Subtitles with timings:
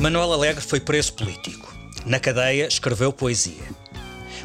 [0.00, 1.70] Manuel Alegre foi preso político.
[2.06, 3.68] Na cadeia, escreveu poesia.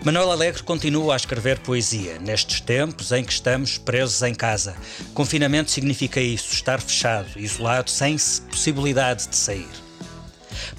[0.03, 4.75] Manuel Alegre continua a escrever poesia nestes tempos em que estamos presos em casa.
[5.13, 8.17] Confinamento significa isso, estar fechado, isolado, sem
[8.49, 9.84] possibilidade de sair.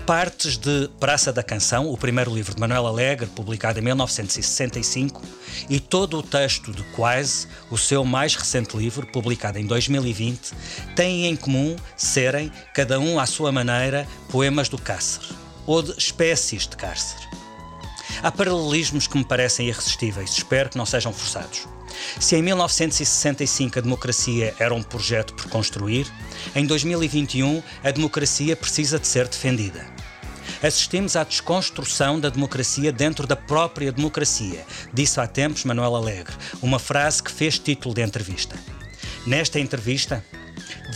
[0.04, 5.22] Partes de Praça da Canção, o primeiro livro de Manuel Alegre, publicado em 1965,
[5.68, 10.52] e todo o texto de Quase, o seu mais recente livro, publicado em 2020,
[10.94, 15.26] têm em comum serem, cada um à sua maneira, poemas do cárcere,
[15.66, 17.24] ou de espécies de cárcere.
[18.22, 21.75] Há paralelismos que me parecem irresistíveis, espero que não sejam forçados.
[22.18, 26.06] Se em 1965 a democracia era um projeto por construir,
[26.54, 29.86] em 2021 a democracia precisa de ser defendida.
[30.62, 36.78] Assistimos à desconstrução da democracia dentro da própria democracia, disse há tempos Manuel Alegre, uma
[36.78, 38.56] frase que fez título de entrevista.
[39.26, 40.24] Nesta entrevista,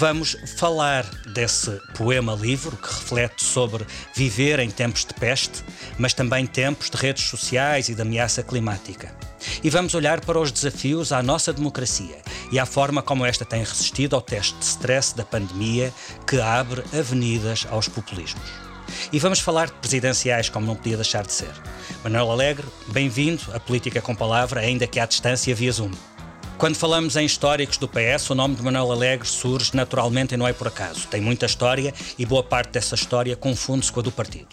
[0.00, 5.62] vamos falar desse poema-livro que reflete sobre viver em tempos de peste,
[5.98, 9.14] mas também tempos de redes sociais e de ameaça climática.
[9.62, 12.16] E vamos olhar para os desafios à nossa democracia
[12.50, 15.92] e à forma como esta tem resistido ao teste de stress da pandemia
[16.26, 18.50] que abre avenidas aos populismos.
[19.12, 21.52] E vamos falar de presidenciais, como não podia deixar de ser.
[22.02, 25.92] Manuel Alegre, bem-vindo à Política com Palavra, ainda que à distância via Zoom.
[26.60, 30.46] Quando falamos em históricos do PS, o nome de Manuel Alegre surge naturalmente e não
[30.46, 31.08] é por acaso.
[31.08, 34.48] Tem muita história e boa parte dessa história confunde-se com a do partido.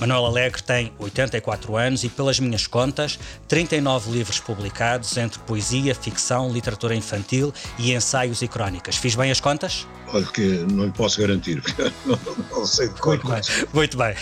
[0.00, 6.50] Manuel Alegre tem 84 anos e, pelas minhas contas, 39 livros publicados entre poesia, ficção,
[6.50, 8.96] literatura infantil e ensaios e crónicas.
[8.96, 9.86] Fiz bem as contas?
[10.08, 12.18] Olha que não lhe posso garantir, porque não,
[12.50, 13.40] não sei de Muito bem.
[13.74, 14.14] Muito bem.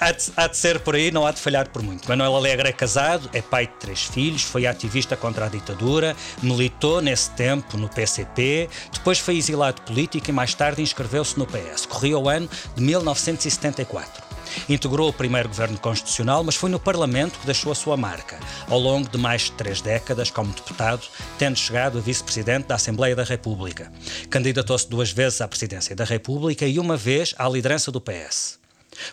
[0.00, 2.08] Há de, há de, ser por aí, não há de falhar por muito.
[2.08, 7.02] Manuel Alegre é casado, é pai de três filhos, foi ativista contra a ditadura, militou
[7.02, 11.84] nesse tempo no PCP, depois foi exilado político e mais tarde inscreveu-se no PS.
[11.84, 14.30] Corria o ano de 1974.
[14.70, 18.78] Integrou o primeiro governo constitucional, mas foi no Parlamento que deixou a sua marca, ao
[18.78, 21.06] longo de mais de três décadas como deputado,
[21.38, 23.92] tendo chegado a vice-presidente da Assembleia da República.
[24.30, 28.59] Candidatou-se duas vezes à presidência da República e uma vez à liderança do PS.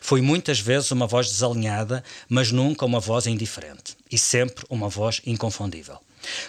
[0.02, 3.96] Foi muitas vezes uma voz desalinhada, mas nunca uma voz indiferente.
[4.12, 6.00] E sempre uma voz inconfundível.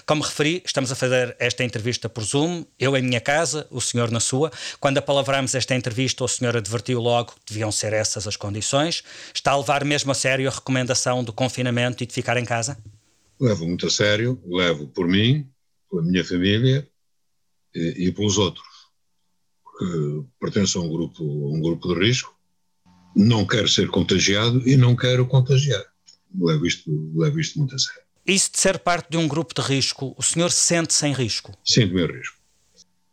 [0.07, 4.11] Como referi, estamos a fazer esta entrevista por Zoom, eu em minha casa, o senhor
[4.11, 4.51] na sua.
[4.81, 9.03] Quando apalavrámos esta entrevista, o senhor advertiu logo que deviam ser essas as condições.
[9.33, 12.79] Está a levar mesmo a sério a recomendação do confinamento e de ficar em casa?
[13.41, 15.49] Levo muito a sério, levo por mim,
[15.91, 16.89] pela minha família
[17.75, 18.67] e, e pelos outros.
[19.63, 22.35] Porque pertenço a um grupo, um grupo de risco,
[23.19, 25.85] não quero ser contagiado e não quero contagiar.
[26.41, 28.03] Levo isto, levo isto muito a sério.
[28.25, 31.53] Isso de ser parte de um grupo de risco, o senhor sente-se em risco?
[31.65, 32.39] Sinto-me em risco.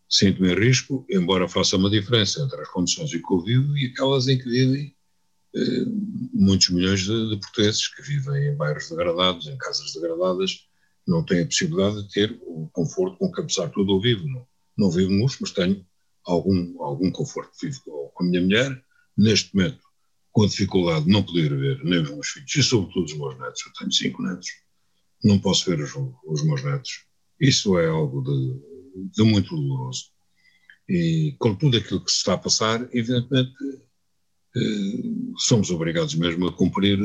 [0.08, 3.88] Sinto-me em risco, embora faça uma diferença entre as condições em que eu vivo e
[3.88, 4.96] aquelas em que vivem
[5.56, 5.86] eh,
[6.34, 10.68] muitos milhões de, de, portugueses que vivem em bairros degradados, em casas degradadas,
[11.08, 14.28] não têm a possibilidade de ter o conforto com que, apesar de tudo, eu vivo.
[14.28, 14.46] Não,
[14.78, 15.84] não vivo luxo, mas tenho
[16.24, 17.52] algum, algum conforto.
[17.60, 17.82] Vivo
[18.14, 18.84] com a minha mulher,
[19.18, 19.85] neste momento,
[20.36, 23.40] com a dificuldade de não poder ver nem os meus filhos, e sobretudo os meus
[23.40, 23.66] netos.
[23.66, 24.50] Eu tenho cinco netos
[25.24, 25.94] não posso ver os,
[26.26, 27.06] os meus netos.
[27.40, 30.12] Isso é algo de, de, muito doloroso.
[30.90, 33.54] E com tudo aquilo que se está a passar, evidentemente,
[34.58, 37.00] eh, somos obrigados mesmo a cumprir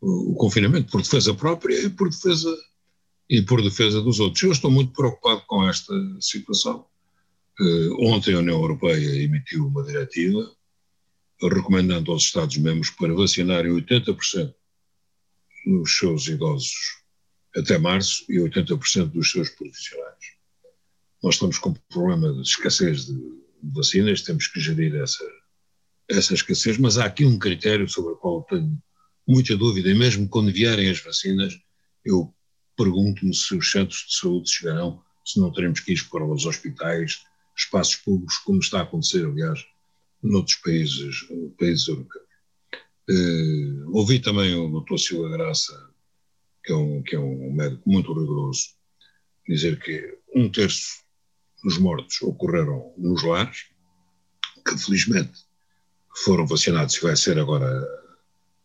[0.00, 2.56] o, o, confinamento por defesa própria e por defesa,
[3.28, 4.42] e por defesa dos outros.
[4.42, 6.86] Eu estou muito preocupado com esta situação.
[7.60, 10.55] Eh, ontem a União Europeia emitiu uma diretiva
[11.42, 14.54] recomendando aos Estados-membros para vacinarem 80%
[15.66, 16.72] nos seus idosos
[17.56, 20.36] até março e 80% dos seus profissionais.
[21.22, 23.18] Nós estamos com um problema de escassez de
[23.62, 25.24] vacinas, temos que gerir essa,
[26.08, 28.78] essa escassez, mas há aqui um critério sobre o qual tenho
[29.26, 31.58] muita dúvida, e mesmo quando vierem as vacinas,
[32.04, 32.32] eu
[32.76, 37.24] pergunto-me se os centros de saúde chegarão, se não teremos que ir para os hospitais,
[37.56, 39.64] espaços públicos, como está a acontecer, aliás,
[40.22, 41.26] noutros países,
[41.58, 42.26] países europeus.
[43.08, 44.98] Uh, ouvi também o Dr.
[44.98, 45.90] Silva Graça,
[46.64, 48.70] que é, um, que é um médico muito rigoroso,
[49.48, 51.04] dizer que um terço
[51.62, 53.66] dos mortos ocorreram nos lares,
[54.66, 55.46] que felizmente
[56.24, 57.68] foram vacinados e vai ser agora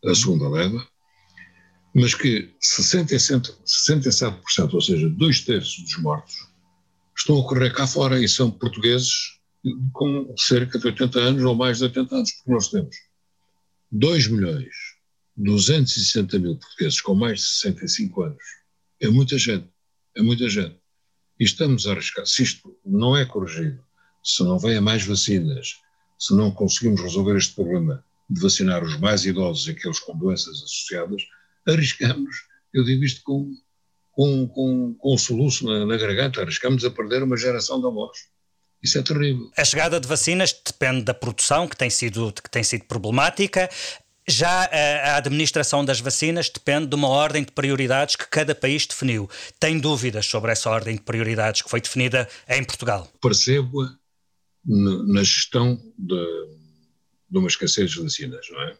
[0.04, 0.84] a segunda leva,
[1.94, 6.34] mas que 67%, 67% ou seja, dois terços dos mortos,
[7.16, 9.40] estão a ocorrer cá fora e são portugueses
[9.92, 12.96] com cerca de 80 anos ou mais de 80 anos, porque nós temos
[13.90, 14.74] 2 milhões
[15.36, 18.44] 260 mil portugueses com mais de 65 anos.
[19.00, 19.68] É muita gente,
[20.16, 20.78] é muita gente.
[21.40, 23.82] E estamos a arriscar, se isto não é corrigido,
[24.22, 25.76] se não venha mais vacinas,
[26.18, 30.62] se não conseguimos resolver este problema de vacinar os mais idosos e aqueles com doenças
[30.62, 31.22] associadas,
[31.66, 32.36] arriscamos,
[32.72, 33.52] eu digo isto com,
[34.12, 38.16] com, com, com um soluço na, na garganta, arriscamos a perder uma geração de avós.
[38.82, 39.50] Isso é terrível.
[39.56, 43.70] A chegada de vacinas depende da produção, que tem sido, que tem sido problemática.
[44.28, 49.28] Já a, administração das vacinas depende de uma ordem de prioridades que cada país definiu.
[49.58, 53.10] Tem dúvidas sobre essa ordem de prioridades que foi definida em Portugal?
[53.20, 53.96] Percebo-a
[54.64, 56.48] na gestão de,
[57.30, 58.76] de uma escassez de vacinas, não é?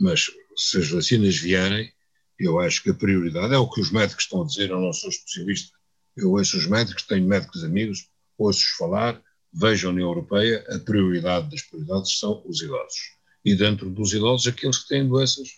[0.00, 1.92] Mas se as vacinas vierem,
[2.38, 4.92] eu acho que a prioridade é o que os médicos estão a dizer, eu não
[4.92, 5.76] sou especialista,
[6.16, 8.08] eu ouço os médicos, tenho médicos amigos,
[8.38, 9.20] ouço-os falar,
[9.52, 12.98] vejo a União Europeia, a prioridade das prioridades são os idosos.
[13.44, 15.48] E dentro dos idosos, aqueles que têm doenças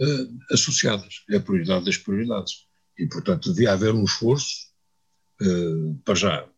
[0.00, 1.24] uh, associadas.
[1.30, 2.66] É a prioridade das prioridades.
[2.98, 4.68] E, portanto, devia haver um esforço
[5.40, 6.48] uh, para já,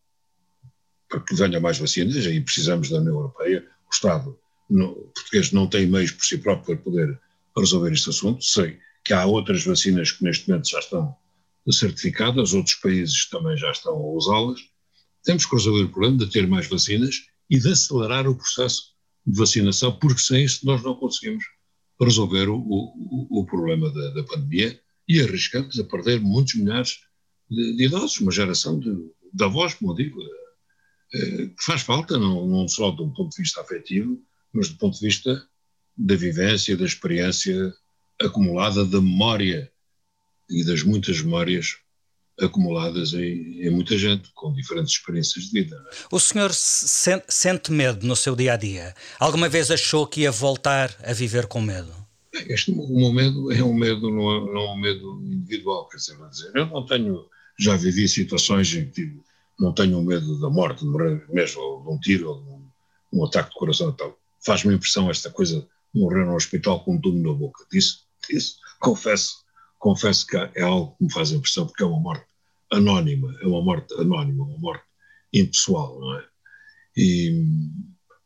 [1.07, 3.65] para que venham mais vacinas, aí precisamos da União Europeia.
[3.87, 4.37] O Estado
[5.13, 7.19] português não tem meios por si próprio para poder
[7.57, 8.43] resolver este assunto.
[8.43, 11.15] Sei que há outras vacinas que neste momento já estão
[11.71, 14.59] certificadas, outros países também já estão a usá-las
[15.25, 18.93] temos que resolver o problema de ter mais vacinas e de acelerar o processo
[19.25, 21.43] de vacinação, porque sem isso nós não conseguimos
[21.99, 26.99] resolver o, o, o problema da, da, pandemia e arriscamos a perder muitos milhares
[27.49, 28.91] de, de idosos, uma geração de,
[29.33, 30.19] de avós, como digo,
[31.13, 34.21] eh, que faz falta, não, não só do ponto de vista afetivo,
[34.53, 35.47] mas do ponto de vista
[35.97, 37.73] da vivência, da experiência
[38.21, 39.71] acumulada, da memória
[40.49, 41.77] e das muitas memórias
[42.39, 45.75] acumuladas em, em, muita gente, com diferentes experiências de vida.
[45.91, 45.95] É?
[46.11, 48.93] O senhor sente, sente, medo no seu dia a dia?
[49.19, 51.93] Alguma vez achou que ia voltar a viver com medo?
[52.33, 55.97] Este, o meu medo é um medo, não é, não é um medo individual, quer
[55.97, 57.25] dizer, dizer, eu não tenho,
[57.57, 59.21] já vivi situações em que tive,
[59.57, 62.67] não tenho medo da morte, de morrer mesmo, ou de um tiro, ou de um,
[63.13, 64.19] um ataque de coração e tal.
[64.45, 67.65] Faz-me impressão esta coisa de morrer no hospital com um tubo na boca.
[67.71, 69.44] Disso, disso, confesso,
[69.85, 72.25] confesso que é algo que me faz impressão, porque é uma morte
[72.71, 74.83] anónima, é uma morte anónima, uma morte
[75.31, 76.25] impessoal, não é?
[76.97, 77.45] E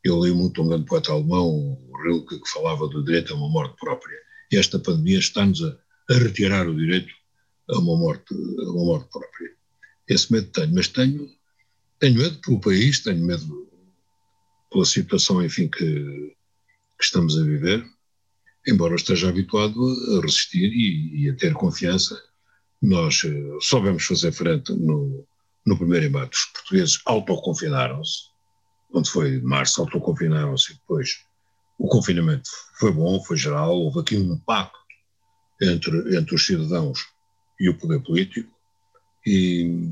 [0.02, 3.76] eu li muito um grande poeta alemão, Rilke, que falava do direito a uma morte
[3.78, 4.18] própria.
[4.50, 5.78] E esta pandemia está-nos a,
[6.12, 7.14] a, retirar o direito
[7.70, 9.52] a uma morte, a uma morte própria.
[10.08, 11.30] Esse medo tenho, mas tenho,
[12.00, 13.70] tenho medo pelo país, tenho medo
[14.72, 17.86] pela situação, enfim, que, que estamos a viver
[18.70, 19.80] embora esteja habituado
[20.18, 22.22] a resistir e, e a ter confiança,
[22.82, 25.26] nós uh, soubemos fazer frente no,
[25.66, 26.38] no primeiro embate.
[26.38, 28.30] Os portugueses autoconfinaram-se,
[28.92, 31.26] quando foi março, autoconfinaram-se e depois
[31.78, 34.78] o confinamento foi bom, foi geral, houve aqui um pacto
[35.62, 37.06] entre, entre os cidadãos
[37.60, 38.52] e o poder político.
[39.26, 39.90] E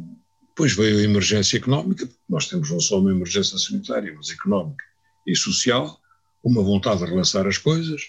[0.49, 4.83] depois veio a emergência económica, nós temos não só uma emergência sanitária, mas económica
[5.25, 5.99] e social,
[6.43, 8.01] uma vontade de relançar as coisas,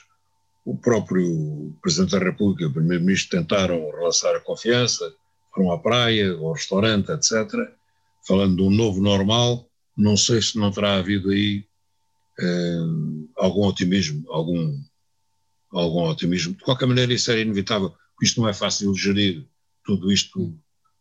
[0.68, 5.10] o próprio Presidente da República e o Primeiro-Ministro tentaram relançar a confiança,
[5.54, 7.48] foram à praia, ao restaurante, etc.,
[8.26, 9.66] falando de um novo normal.
[9.96, 11.64] Não sei se não terá havido aí
[12.38, 12.80] eh,
[13.38, 14.78] algum otimismo, algum,
[15.72, 16.52] algum otimismo.
[16.52, 19.48] De qualquer maneira, isso era inevitável, porque isto não é fácil de gerir,
[19.82, 20.54] tudo isto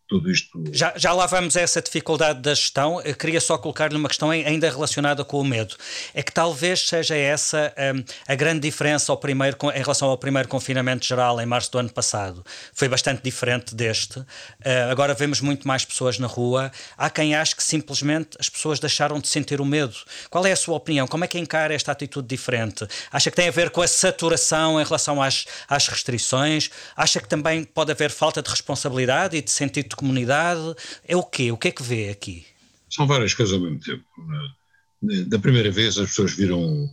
[0.07, 0.63] tudo isto.
[0.71, 3.01] Já, já lá vamos a essa dificuldade da gestão.
[3.01, 5.75] Eu queria só colocar-lhe uma questão ainda relacionada com o medo.
[6.13, 10.47] É que talvez seja essa um, a grande diferença ao primeiro, em relação ao primeiro
[10.47, 12.43] confinamento geral em março do ano passado.
[12.73, 14.19] Foi bastante diferente deste.
[14.19, 14.25] Uh,
[14.89, 16.71] agora vemos muito mais pessoas na rua.
[16.97, 19.95] Há quem ache que simplesmente as pessoas deixaram de sentir o medo.
[20.29, 21.05] Qual é a sua opinião?
[21.05, 22.87] Como é que encara esta atitude diferente?
[23.11, 26.69] Acha que tem a ver com a saturação em relação às, às restrições?
[26.95, 30.75] Acha que também pode haver falta de responsabilidade e de sentido comunidade?
[31.03, 31.51] É o quê?
[31.51, 32.45] O que é que vê aqui?
[32.89, 34.05] São várias coisas ao mesmo tempo.
[35.03, 35.23] É?
[35.25, 36.89] Da primeira vez as pessoas viram,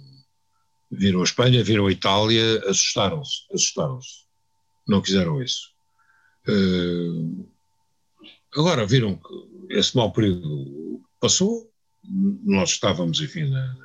[0.91, 4.25] viram a Espanha, viram a Itália, assustaram-se, assustaram-se.
[4.87, 5.71] Não quiseram isso.
[6.49, 7.49] Uh,
[8.55, 11.71] agora viram que esse mau período passou,
[12.45, 13.77] nós estávamos, enfim, na,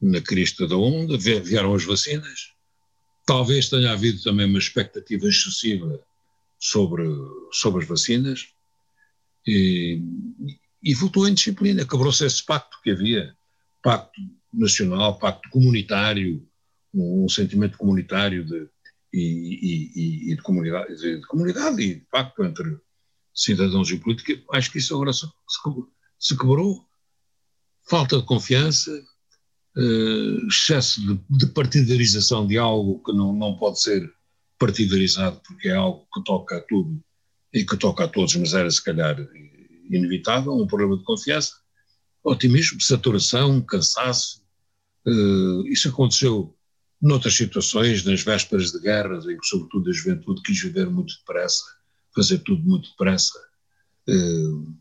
[0.00, 2.52] na crista da onda, vieram as vacinas,
[3.24, 6.04] talvez tenha havido também uma expectativa excessiva
[6.62, 7.02] sobre,
[7.50, 8.46] sobre as vacinas
[9.44, 10.00] e,
[10.80, 11.84] e voltou em disciplina.
[11.84, 13.36] Quebrou-se esse pacto que havia,
[13.82, 14.20] pacto
[14.54, 16.48] nacional, pacto comunitário,
[16.94, 18.68] um, um sentimento comunitário de,
[19.12, 22.78] e, e, e, de, comunidade, de, de, comunidade e de pacto entre
[23.34, 24.40] cidadãos e política.
[24.52, 25.26] Acho que isso agora se,
[26.16, 26.86] se quebrou.
[27.90, 28.92] Falta de confiança,
[29.76, 34.08] uh, excesso de, de, partidarização de algo que não, não pode ser
[34.64, 37.02] partidarizado, porque é algo que toca a tudo
[37.52, 39.16] e que toca a todos, mas era se calhar
[39.90, 41.54] inevitável, um problema de confiança,
[42.24, 44.42] otimismo, saturação, cansaço,
[45.06, 46.56] Uh, isso aconteceu
[47.00, 51.64] noutras situações, nas vésperas de guerras, em que, sobretudo, a juventude quis viver muito depressa,
[52.14, 53.38] fazer tudo muito depressa.
[54.08, 54.76] Uh,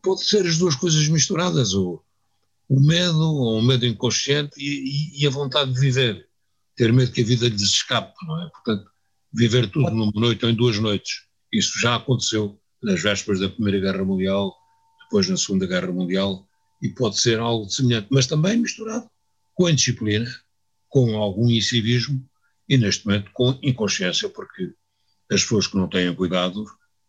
[0.00, 2.02] pode ser as duas coisas misturadas, o,
[2.68, 6.28] o medo, ou o medo inconsciente e, e, e, a vontade de viver.
[6.76, 8.48] Ter medo que a vida lhes escape, não é?
[8.50, 8.88] Portanto,
[9.32, 11.22] viver tudo numa noite ou em duas noites.
[11.52, 14.54] Isso já aconteceu nas vésperas da Primeira Guerra Mundial,
[15.04, 16.46] depois na Segunda Guerra Mundial,
[16.82, 19.08] e pode ser algo semelhante, mas também misturado
[19.54, 20.32] com a indisciplina,
[20.88, 22.24] com algum incivismo
[22.68, 24.72] e, neste momento, com inconsciência, porque
[25.30, 26.64] as pessoas que não têm cuidado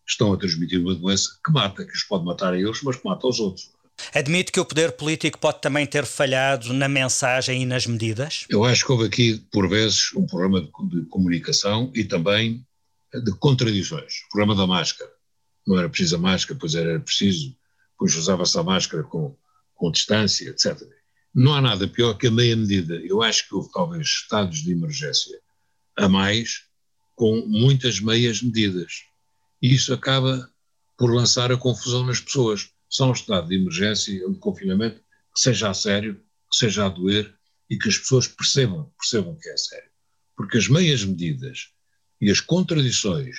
[0.08, 3.06] estão a transmitir uma doença que mata, que os pode matar a eles, mas que
[3.06, 3.72] mata aos outros.
[4.14, 8.46] Admite que o poder político pode também ter falhado na mensagem e nas medidas?
[8.50, 12.66] Eu acho que houve aqui, por vezes, um problema de, comunicação e também
[13.14, 14.24] de contradições.
[14.28, 15.10] O problema da máscara.
[15.68, 17.56] Não era preciso a máscara, pois era preciso,
[17.98, 19.36] pois usava-se a máscara com,
[19.76, 20.82] com distância, etc
[21.34, 22.96] não há nada pior que a meia medida.
[22.96, 25.40] Eu acho que houve talvez estados de emergência
[25.96, 26.64] a mais
[27.16, 29.04] com muitas meias medidas.
[29.62, 30.50] E isso acaba
[30.98, 32.70] por lançar a confusão nas pessoas.
[32.90, 35.00] Só um estado de emergência, um confinamento
[35.34, 36.16] que seja a sério,
[36.52, 37.34] que seja a doer
[37.70, 39.90] e que as pessoas percebam, percebam que é sério.
[40.36, 41.70] Porque as meias medidas
[42.20, 43.38] e as contradições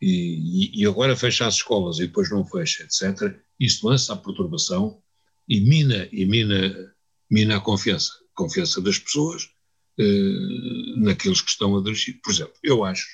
[0.00, 5.00] e, e, agora fecha as escolas e depois não fecha, etc., isso lança a perturbação
[5.48, 6.94] e mina, e mina
[7.30, 9.50] mina a confiança, confiança das pessoas
[9.98, 12.20] eh, naqueles que estão a dirigir.
[12.22, 13.06] Por exemplo, eu acho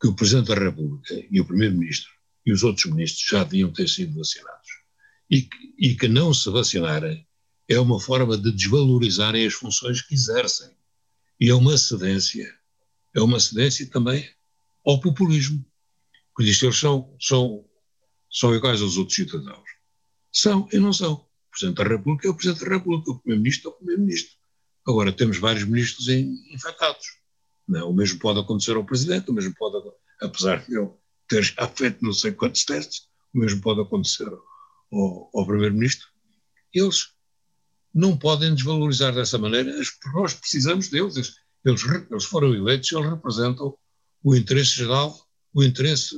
[0.00, 2.10] que o Presidente da República e o Primeiro-Ministro
[2.44, 4.68] e os outros ministros já deviam ter sido vacinados.
[5.30, 7.26] E que, e que não se vacinarem
[7.68, 10.70] é uma forma de desvalorizarem as funções que exercem.
[11.40, 12.52] E é uma cedência,
[13.14, 14.28] é uma cedência também
[14.84, 15.64] ao populismo.
[16.34, 17.64] Porque diz que eles são, são,
[18.30, 19.68] são iguais aos outros cidadãos.
[20.30, 21.26] São e não são.
[21.50, 24.36] Presidente da República é o Presidente da República, o Primeiro-Ministro é o Primeiro-Ministro.
[24.86, 27.18] Agora, temos vários ministros infectados.
[27.68, 29.76] Não, o mesmo pode acontecer ao Presidente, o mesmo pode,
[30.20, 30.98] apesar de eu
[31.32, 34.28] ter já feito não sei quantos testes, o mesmo pode acontecer
[34.92, 36.06] ao, ao Primeiro-Ministro.
[36.74, 37.08] Eles
[37.94, 39.72] não podem desvalorizar dessa maneira,
[40.14, 41.36] nós precisamos deles.
[41.64, 43.76] Eles, eles foram eleitos, eles representam
[44.22, 46.14] o interesse geral, o interesse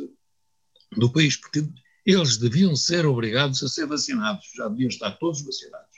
[0.97, 1.65] do país, porque
[2.05, 5.94] eles deviam ser obrigados a ser vacinados, já deviam estar todos vacinados.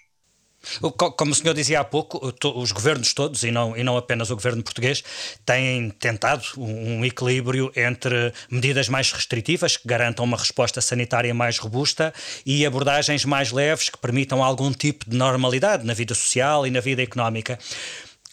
[1.16, 4.36] Como o senhor dizia há pouco, os governos todos, e não, e não apenas o
[4.36, 5.02] governo português,
[5.44, 12.12] têm tentado um equilíbrio entre medidas mais restritivas, que garantam uma resposta sanitária mais robusta,
[12.44, 16.80] e abordagens mais leves, que permitam algum tipo de normalidade na vida social e na
[16.80, 17.58] vida económica.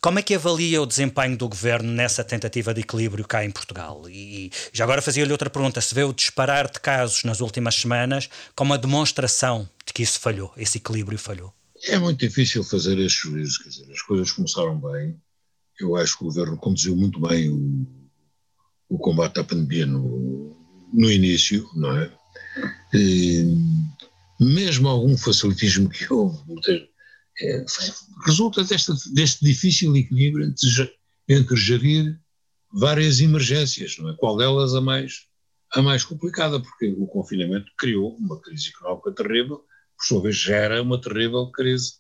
[0.04, 4.04] Como é que avalia o desempenho do governo nessa tentativa de equilíbrio cá em Portugal?
[4.10, 8.30] E já agora fazia-lhe outra pergunta: se vê o disparar de casos nas últimas semanas
[8.54, 11.54] como uma demonstração de que isso falhou, esse equilíbrio falhou?
[11.88, 15.20] É muito difícil fazer esses juízos, quer dizer, as coisas começaram bem.
[15.80, 17.88] Eu acho que o governo conduziu muito bem o,
[18.90, 20.56] o combate à pandemia no,
[20.94, 22.12] no início, não é?
[22.94, 23.44] E,
[24.40, 26.38] mesmo algum facilitismo que houve,
[27.42, 27.66] é,
[28.25, 30.94] resulta desta, deste difícil equilíbrio entre,
[31.28, 32.20] entre gerir
[32.72, 34.16] várias emergências, não é?
[34.16, 35.28] Qual delas a mais,
[35.74, 39.66] a mais complicada, porque o confinamento criou uma crise económica terrível,
[40.03, 41.93] por sua vez gera uma terrível crise,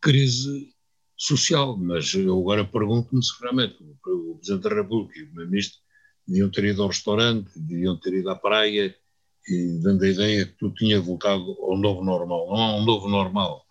[0.00, 0.74] crise
[1.16, 5.78] social, mas eu agora pergunto-me se realmente o, Presidente da República e o Primeiro-Ministro
[6.26, 8.94] deviam ter ido ao restaurante, deviam ter ido à praia,
[9.48, 12.48] e dando a ideia que tudo tinha voltado ao novo normal.
[12.48, 13.64] Não há um novo normal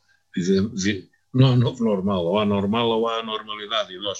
[1.33, 4.19] não há novo normal, ou há normal ou há normalidade, e nós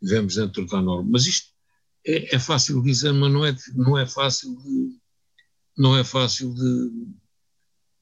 [0.00, 1.08] vivemos dentro da norma.
[1.12, 1.52] Mas isto
[2.06, 4.98] é, é, fácil dizer, mas não é, não é fácil de,
[5.76, 6.90] não é fácil de,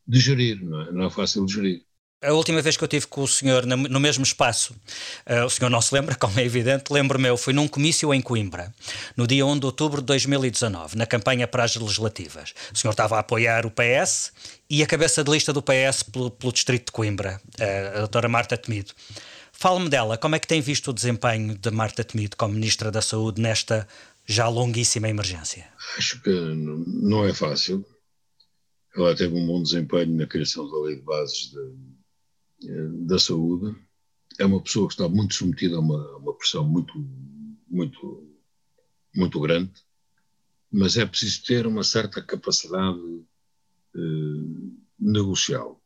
[0.06, 0.92] de gerir, não é?
[0.92, 1.82] não é fácil de gerir.
[2.22, 4.76] A última vez que eu tive com o senhor no mesmo espaço,
[5.26, 8.20] uh, o senhor não se lembra, como é evidente, lembro-me eu, foi num comício em
[8.20, 8.72] Coimbra,
[9.16, 12.54] no dia 1 de outubro de 2019, na campanha para as legislativas.
[12.72, 14.32] O senhor estava a apoiar o PS
[14.70, 18.28] e a cabeça de lista do PS pelo, pelo distrito de Coimbra, uh, a doutora
[18.28, 18.92] Marta Temido.
[19.50, 23.02] Fale-me dela, como é que tem visto o desempenho de Marta Temido como Ministra da
[23.02, 23.86] Saúde nesta
[24.24, 25.66] já longuíssima emergência?
[25.98, 27.84] Acho que não é fácil.
[28.94, 31.92] Ela teve um bom desempenho na criação da lei de bases de
[32.68, 33.74] eh, da saúde
[34.38, 36.92] é uma pessoa que está muito submetida a uma, uma pressão muito,
[37.68, 38.26] muito,
[39.14, 39.72] muito grande,
[40.70, 43.00] mas é preciso ter uma certa capacidade
[43.94, 45.80] eh, negocial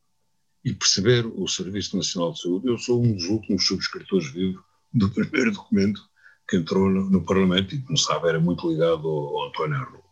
[0.64, 2.68] e perceber o Serviço Nacional de Saúde.
[2.68, 6.00] Eu sou um dos últimos subscritores vivos do primeiro documento
[6.48, 10.04] que entrou no, no Parlamento e, como sabe, era muito ligado ao, ao António Arroio,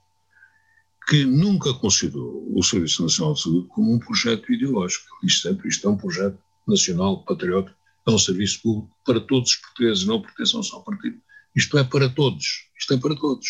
[1.06, 5.04] que nunca considerou o Serviço Nacional de Saúde como um projeto ideológico.
[5.22, 9.56] Isto, sempre, isto é um projeto nacional, patriótico, é um serviço público para todos os
[9.56, 11.18] portugueses, não pertencem só ao partido.
[11.54, 13.46] Isto é para todos, isto é para todos.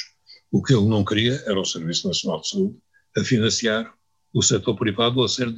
[0.50, 2.76] O que ele não queria era o Serviço Nacional de Saúde
[3.16, 3.92] a financiar
[4.32, 5.52] o setor privado ou a ser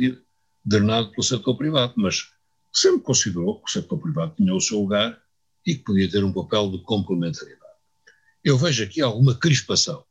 [0.65, 2.31] drenado pelo setor privado, mas
[2.73, 5.19] sempre considerou que o setor privado tinha o seu lugar
[5.67, 7.63] e que podia ter um papel de complementaridade.
[8.45, 10.06] Eu vejo aqui alguma crispação.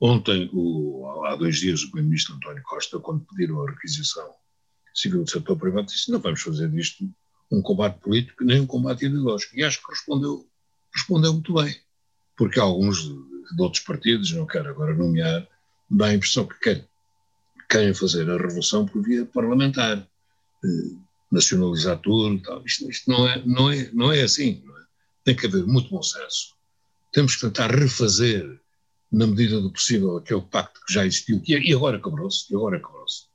[0.00, 4.34] Ontem, o, há dois dias, o Primeiro-Ministro António Costa, quando pediram a requisição
[4.94, 7.08] civil do setor privado, disse: não vamos fazer disto
[7.50, 9.56] um combate político nem um combate ideológico.
[9.56, 10.46] E acho que respondeu,
[10.94, 11.74] respondeu muito bem,
[12.36, 13.14] porque alguns de,
[13.56, 15.46] de outros partidos, não quero agora nomear,
[15.90, 16.88] dá a impressão que querem,
[17.68, 20.96] querem fazer a revolução por via parlamentar, eh,
[21.30, 22.64] nacionalizar tudo tal.
[22.64, 24.62] Isto, isto, não, é, não, é, não é assim.
[24.64, 24.82] Não é?
[25.24, 26.54] Tem que haver muito bom senso.
[27.12, 28.60] Temos que tentar refazer,
[29.10, 32.78] na medida do possível, aquele pacto que já existiu, que, e agora quebrou-se, e agora
[32.78, 33.26] quebrou-se.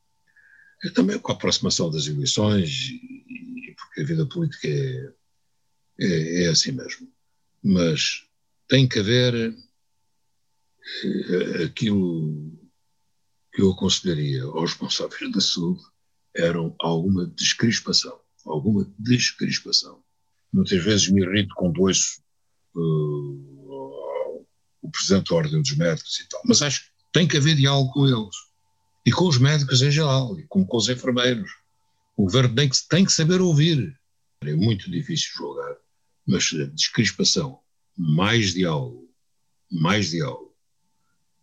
[0.94, 2.92] Também com a aproximação das eleições
[3.94, 5.13] porque a vida política é,
[6.00, 7.08] é, é assim mesmo.
[7.63, 8.25] Mas
[8.68, 9.34] tem que haver
[11.03, 12.51] eh, aquilo
[13.53, 15.84] que eu aconselharia aos responsáveis da saúde
[16.36, 20.03] eram alguma descrispação, alguma descrispação.
[20.51, 22.22] Muitas vezes me irrito quando ouço
[22.75, 23.62] uh,
[24.83, 27.91] o Presidente da Ordem dos Médicos e tal, mas acho que tem que haver diálogo
[27.91, 28.35] com eles
[29.05, 31.49] e com os médicos em geral e com, com os enfermeiros
[32.15, 33.99] o governo tem que, tem que saber ouvir.
[34.41, 35.75] É muito difícil julgar,
[36.27, 37.59] mas descrispação,
[37.97, 39.09] mais diálogo,
[39.71, 40.53] mais diálogo.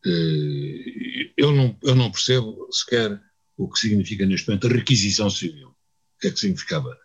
[0.06, 3.20] Eh, eu não, eu não percebo sequer
[3.56, 5.68] o que significa neste momento a requisição civil.
[5.68, 6.96] O que é que significava?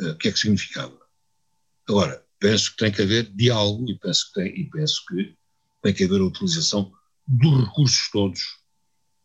[0.00, 1.00] Eh, o que é que significava?
[1.88, 5.36] Agora, penso que tem que haver diálogo e penso que tem, e penso que
[5.84, 6.90] tem que haver a utilização
[7.28, 8.40] dos recursos todos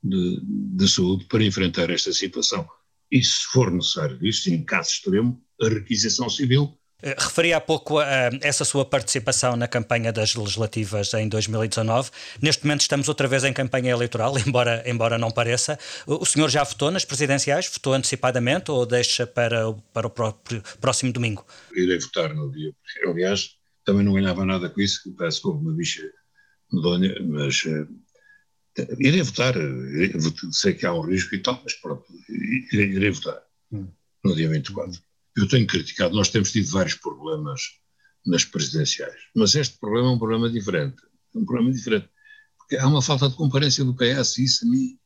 [0.03, 2.67] de, de saúde para enfrentar esta situação
[3.09, 6.77] e, se for necessário isto, em caso extremo, a requisição civil.
[7.01, 12.11] Eh, referi há pouco a, essa sua participação na campanha das legislativas em 2019.
[12.41, 15.79] Neste momento estamos outra vez em campanha eleitoral, embora, embora não pareça.
[16.05, 17.69] O senhor já votou nas presidenciais?
[17.71, 20.11] Votou antecipadamente ou deixa para, para o
[20.81, 21.45] próximo domingo?
[21.73, 22.73] Irei votar no dia.
[23.05, 23.51] Aliás,
[23.85, 26.03] também não ganhava nada com isso, parece que houve uma bicha
[26.71, 27.87] medonha, mas eh,
[28.99, 30.13] Irei votar, irei,
[30.51, 32.05] sei que há um risco e tal, mas pronto,
[32.71, 33.87] irei, irei votar hum.
[34.23, 35.01] no dia 24.
[35.35, 37.61] Eu tenho criticado, nós temos tido vários problemas
[38.25, 41.01] nas presidenciais, mas este problema é um problema diferente.
[41.35, 42.09] É um problema diferente.
[42.57, 44.97] Porque há uma falta de comparência do PS e isso a mim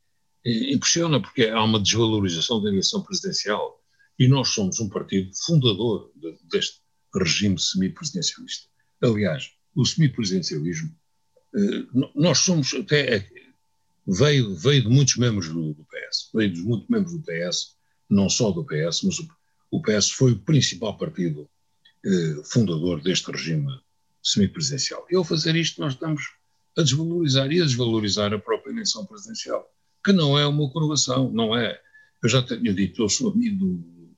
[0.45, 3.81] eh, impressiona, porque há uma desvalorização da eleição presidencial
[4.19, 6.81] e nós somos um partido fundador de, deste
[7.15, 8.67] regime semipresidencialista.
[9.01, 10.95] Aliás, o semipresidencialismo,
[12.15, 13.27] nós somos até
[14.07, 17.75] veio, veio de muitos membros do, do, PS, veio de muitos membros do PS,
[18.09, 19.27] não só do PS, mas o,
[19.71, 21.49] o PS foi o principal partido
[22.05, 23.67] eh, fundador deste regime
[24.21, 25.05] semipresidencial.
[25.09, 26.21] E ao fazer isto, nós estamos
[26.77, 29.65] a desvalorizar e a desvalorizar a própria eleição presidencial,
[30.03, 31.79] que não é uma coroação, não é.
[32.21, 34.15] Eu já tenho dito, eu sou amigo do,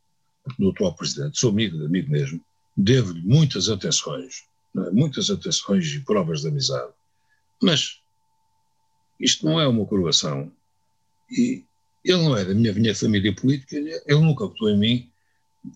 [0.58, 2.44] do atual presidente, sou amigo, amigo mesmo,
[2.78, 4.44] devo-lhe muitas atenções,
[4.78, 4.92] é?
[4.92, 6.94] muitas atenções e provas de amizade,
[7.62, 8.02] mas
[9.20, 10.52] isto não é uma coroação.
[11.30, 11.64] E
[12.04, 15.12] ele não é da minha, minha família política, ele nunca votou em mim,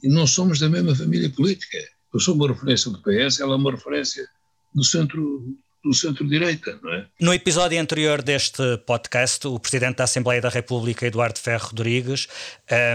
[0.04, 1.78] e não somos da mesma família política.
[2.14, 4.28] Eu sou uma referência do PS, ela é uma referência
[4.74, 7.06] do centro do centro-direita, não é?
[7.20, 12.28] No episódio anterior deste podcast, o Presidente da Assembleia da República, Eduardo Ferro Rodrigues,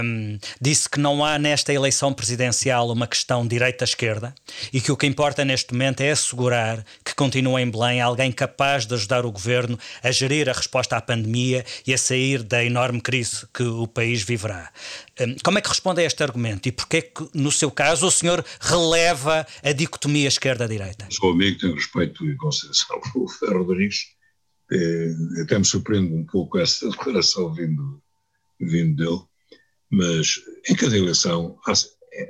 [0.03, 4.35] um, disse que não há nesta eleição presidencial uma questão direita-esquerda
[4.71, 8.85] e que o que importa neste momento é assegurar que continua em Belém alguém capaz
[8.85, 13.01] de ajudar o governo a gerir a resposta à pandemia e a sair da enorme
[13.01, 14.69] crise que o país viverá.
[15.19, 18.11] Um, como é que responde a este argumento e porquê que, no seu caso, o
[18.11, 21.07] senhor releva a dicotomia esquerda-direita?
[21.09, 24.07] Sou amigo, tenho respeito e consideração o Ferro Rodrigues,
[24.71, 28.03] eh, até me surpreende um pouco essa declaração vindo,
[28.59, 29.21] vindo dele,
[29.89, 31.57] mas em cada eleição,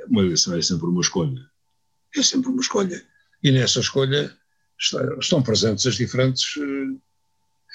[0.08, 1.42] uma eleição é sempre uma escolha.
[2.16, 3.04] É sempre uma escolha.
[3.42, 4.36] E nessa escolha
[5.20, 6.46] estão presentes as diferentes,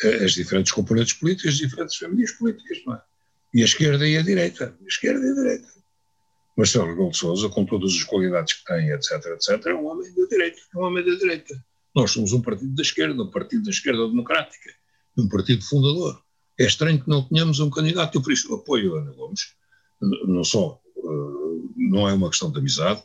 [0.04, 3.02] eh, as diferentes componentes políticas, as diferentes famílias políticas, não é?
[3.52, 4.76] E a esquerda e a direita.
[4.80, 5.68] A esquerda e a direita.
[6.56, 10.12] Marcelo Rebelo de Sousa, com todas as qualidades que tem, etc., etc., é um homem
[10.14, 10.60] da direita.
[10.74, 11.64] É um homem da direita.
[11.94, 14.70] Nós somos um partido da esquerda, um partido da esquerda democrática,
[15.16, 16.22] um partido fundador.
[16.58, 19.54] É estranho que não tenhamos um candidato, eu por isso apoio Ana Gomes,
[20.00, 23.02] não só, uh, não é uma questão de amizade,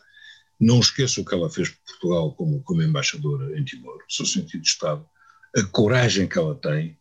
[0.59, 4.25] não esqueço o que ela fez por Portugal como, como embaixadora em Timor, o seu
[4.25, 5.05] sentido de Estado,
[5.55, 6.97] a coragem que ela tem,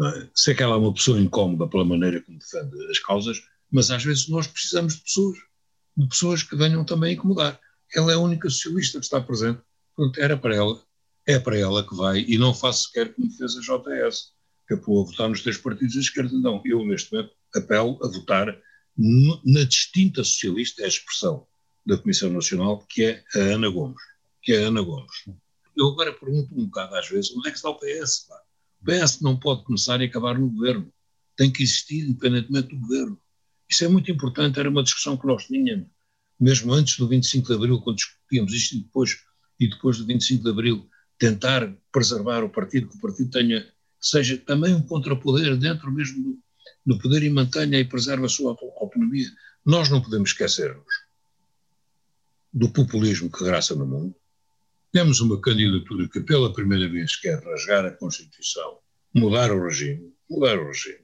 [0.00, 0.28] é?
[0.34, 4.02] sei que ela é uma pessoa incómoda pela maneira como defende as causas, mas às
[4.04, 5.38] vezes nós precisamos de pessoas,
[5.96, 7.60] de pessoas que venham também incomodar.
[7.94, 9.60] ela é a única socialista que está presente.
[9.94, 10.82] Portanto, era para ela,
[11.26, 14.32] é para ela que vai, e não faço sequer como fez a JS,
[14.66, 16.32] que apelou a votar nos três partidos da esquerda.
[16.32, 18.58] Não, eu neste momento apelo a votar
[18.96, 21.46] na distinta socialista, é a expressão
[21.84, 24.00] da Comissão Nacional, que é a Ana Gomes.
[24.42, 25.24] Que é Ana Gomes.
[25.76, 28.26] Eu agora pergunto um bocado às vezes, onde é que está o PS?
[28.28, 28.41] Pá?
[28.82, 30.92] O PS não pode começar e acabar no governo.
[31.36, 33.18] Tem que existir independentemente do governo.
[33.70, 35.86] Isso é muito importante, era uma discussão que nós tínhamos,
[36.38, 39.16] mesmo antes do 25 de Abril, quando discutíamos isto, e depois,
[39.58, 43.66] e depois do 25 de Abril, tentar preservar o partido, que o partido tenha,
[44.00, 46.38] seja também um contrapoder dentro mesmo
[46.84, 49.30] do, poder e mantenha e preserve a sua autonomia.
[49.64, 50.84] Nós não podemos esquecer-nos
[52.52, 54.14] do populismo que graça no mundo.
[54.92, 58.78] Temos uma candidatura que pela primeira vez quer rasgar a Constituição,
[59.14, 61.02] mudar o regime, mudar o regime.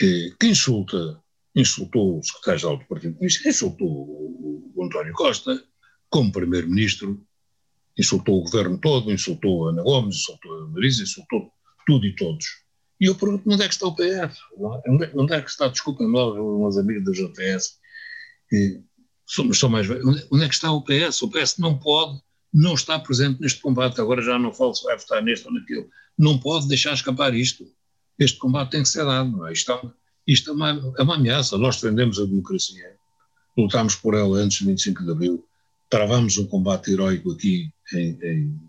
[0.00, 1.18] E, que insulta,
[1.54, 5.64] insultou o secretário-geral do Partido Comunista, insultou o, António Costa
[6.10, 7.26] como primeiro-ministro,
[7.98, 11.50] insultou o governo todo, insultou a Ana Gomes, insultou a Marisa, insultou
[11.86, 12.44] tudo e todos.
[13.00, 14.38] E eu pergunto, onde é que está o PS?
[15.14, 17.78] Onde é que está, desculpem lá, meus amigos da JTS,
[19.24, 19.88] somos só mais
[20.30, 21.22] onde é que está o PS?
[21.22, 22.20] O PS não pode,
[22.52, 25.88] não está presente neste combate, agora já não falo se vai votar neste ou naquilo,
[26.18, 27.66] não pode deixar escapar isto.
[28.18, 29.52] Este combate tem que ser dado, é?
[29.52, 29.94] Isto, é uma,
[30.26, 32.96] isto é, uma, é uma ameaça, nós defendemos a democracia,
[33.56, 35.44] lutámos por ela antes de 25 de Abril,
[35.90, 38.60] travámos um combate heróico aqui em, em,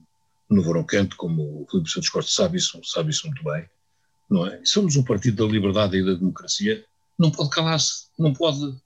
[0.50, 0.86] no Verão
[1.16, 3.66] como o Filipe Santos Costa sabe isso, sabe isso muito bem,
[4.30, 4.62] não é?
[4.66, 6.86] Somos um partido da liberdade e da democracia,
[7.18, 8.78] não pode calar-se, não pode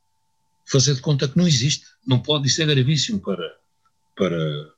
[0.66, 3.58] fazer de conta que não existe, não pode, isso é gravíssimo para,
[4.16, 4.74] para,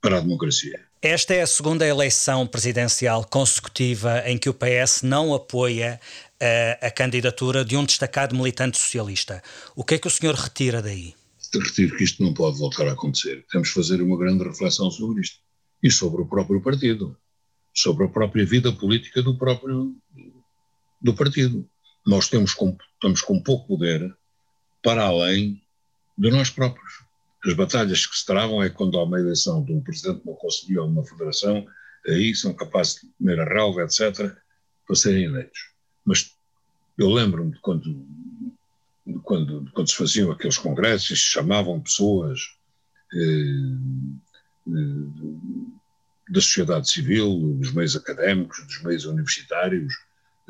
[0.00, 0.80] para a democracia.
[1.02, 6.00] Esta é a segunda eleição presidencial consecutiva em que o PS não apoia
[6.40, 9.42] a, eh, a candidatura de um destacado militante socialista.
[9.74, 11.14] O que é que o senhor retira daí?
[11.54, 13.44] Retiro que isto não pode voltar a acontecer.
[13.50, 15.38] Temos de fazer uma grande reflexão sobre isto
[15.82, 17.16] e sobre o próprio partido
[17.76, 19.94] sobre a própria vida política do próprio
[21.00, 21.68] do partido.
[22.06, 24.16] Nós temos com, estamos com pouco poder
[24.82, 25.60] para além
[26.16, 27.05] de nós próprios.
[27.46, 30.36] As batalhas que se travam é quando há uma eleição de um presidente de uma
[30.36, 31.64] conselho ou uma federação,
[32.08, 34.34] aí são capazes de comer a relva, etc.,
[34.84, 35.70] para serem eleitos.
[36.04, 36.34] Mas
[36.98, 38.06] eu lembro-me de quando,
[39.06, 42.40] de quando, de quando se faziam aqueles congressos e se chamavam pessoas
[43.14, 49.94] eh, eh, da sociedade civil, dos meios académicos, dos meios universitários.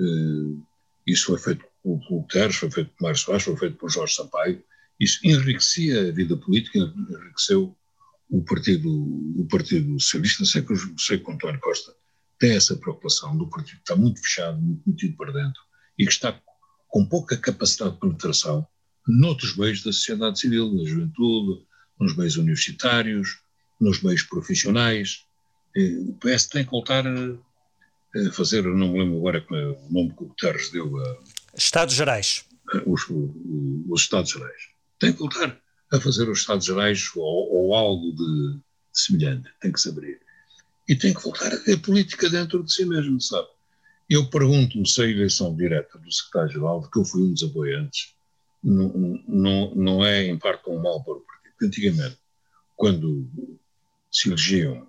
[0.01, 0.63] Eh,
[1.07, 4.65] isso foi feito por Guterres, foi feito por Mário Soares, foi feito por Jorge Sampaio.
[4.99, 7.77] Isso enriquecia a vida política, enriqueceu
[8.29, 10.45] o Partido, o partido Socialista.
[10.45, 11.95] Sei que, sei que o António Costa
[12.39, 15.61] tem essa preocupação do partido que está muito fechado, muito metido para dentro
[15.99, 16.39] e que está
[16.89, 18.67] com pouca capacidade de penetração
[19.07, 21.65] noutros meios da sociedade civil, na juventude,
[22.01, 23.41] nos meios universitários,
[23.81, 25.27] nos meios profissionais
[25.77, 30.23] o PS tem que voltar a fazer, não me lembro agora é o nome que
[30.23, 31.19] o Guterres deu a.
[31.55, 32.45] Estados Gerais.
[32.87, 33.07] Os,
[33.89, 34.63] os, Estados Gerais.
[34.99, 35.61] Tem que voltar
[35.93, 38.61] a fazer os Estados Gerais ou, ou algo de
[38.93, 40.21] semelhante, tem que saber.
[40.89, 43.49] E tem que voltar a ter política dentro de si mesmo, sabe?
[44.09, 48.15] Eu pergunto-me se a eleição direta do secretário-geral, de que eu fui um dos apoiantes,
[48.63, 51.55] não, não, não é em parte um mal para o partido.
[51.63, 52.19] Antigamente,
[52.77, 53.29] quando
[54.11, 54.87] se elegiam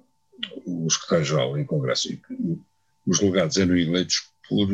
[0.66, 2.22] o secretário-geral em Congresso e
[3.06, 4.68] os delegados eram eleitos por,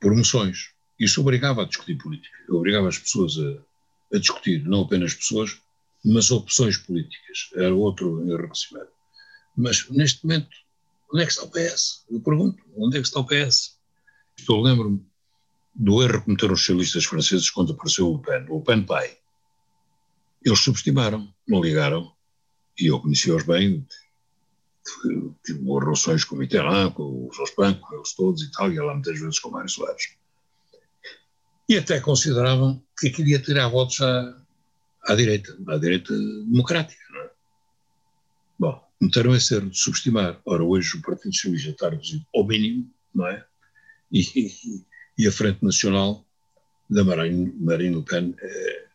[0.00, 0.70] por moções.
[0.98, 3.67] Isso obrigava a discutir política, obrigava as pessoas a,
[4.12, 5.60] a discutir, não apenas pessoas,
[6.04, 7.50] mas opções políticas.
[7.54, 8.92] Era outro enriquecimento.
[9.56, 10.56] Mas, neste momento,
[11.12, 12.04] onde é que está o PS?
[12.10, 13.78] Eu pergunto, onde é que está o PS?
[14.48, 15.04] Eu lembro-me
[15.74, 19.16] do erro que cometeram os socialistas franceses quando apareceu o Le Pen, o Pen pai.
[20.44, 22.12] Eles subestimaram, não ligaram,
[22.78, 23.86] e eu conhecia-os bem,
[25.44, 28.78] tive boas relações com o Mitterrand, com o Jospin, com eles todos e tal, e
[28.78, 30.16] lá muitas vezes com o Mário Soares.
[31.68, 34.42] E até consideravam que aquilo ia tirar votos à,
[35.04, 37.30] à direita, à direita democrática, é?
[38.58, 40.40] Bom, cometeram esse erro de subestimar.
[40.44, 43.44] Ora, hoje o Partido Socialista está reduzido ao mínimo, não é?
[44.10, 44.84] E, e,
[45.18, 46.26] e a Frente Nacional
[46.88, 48.86] da Marine, Marine Le Pen, é,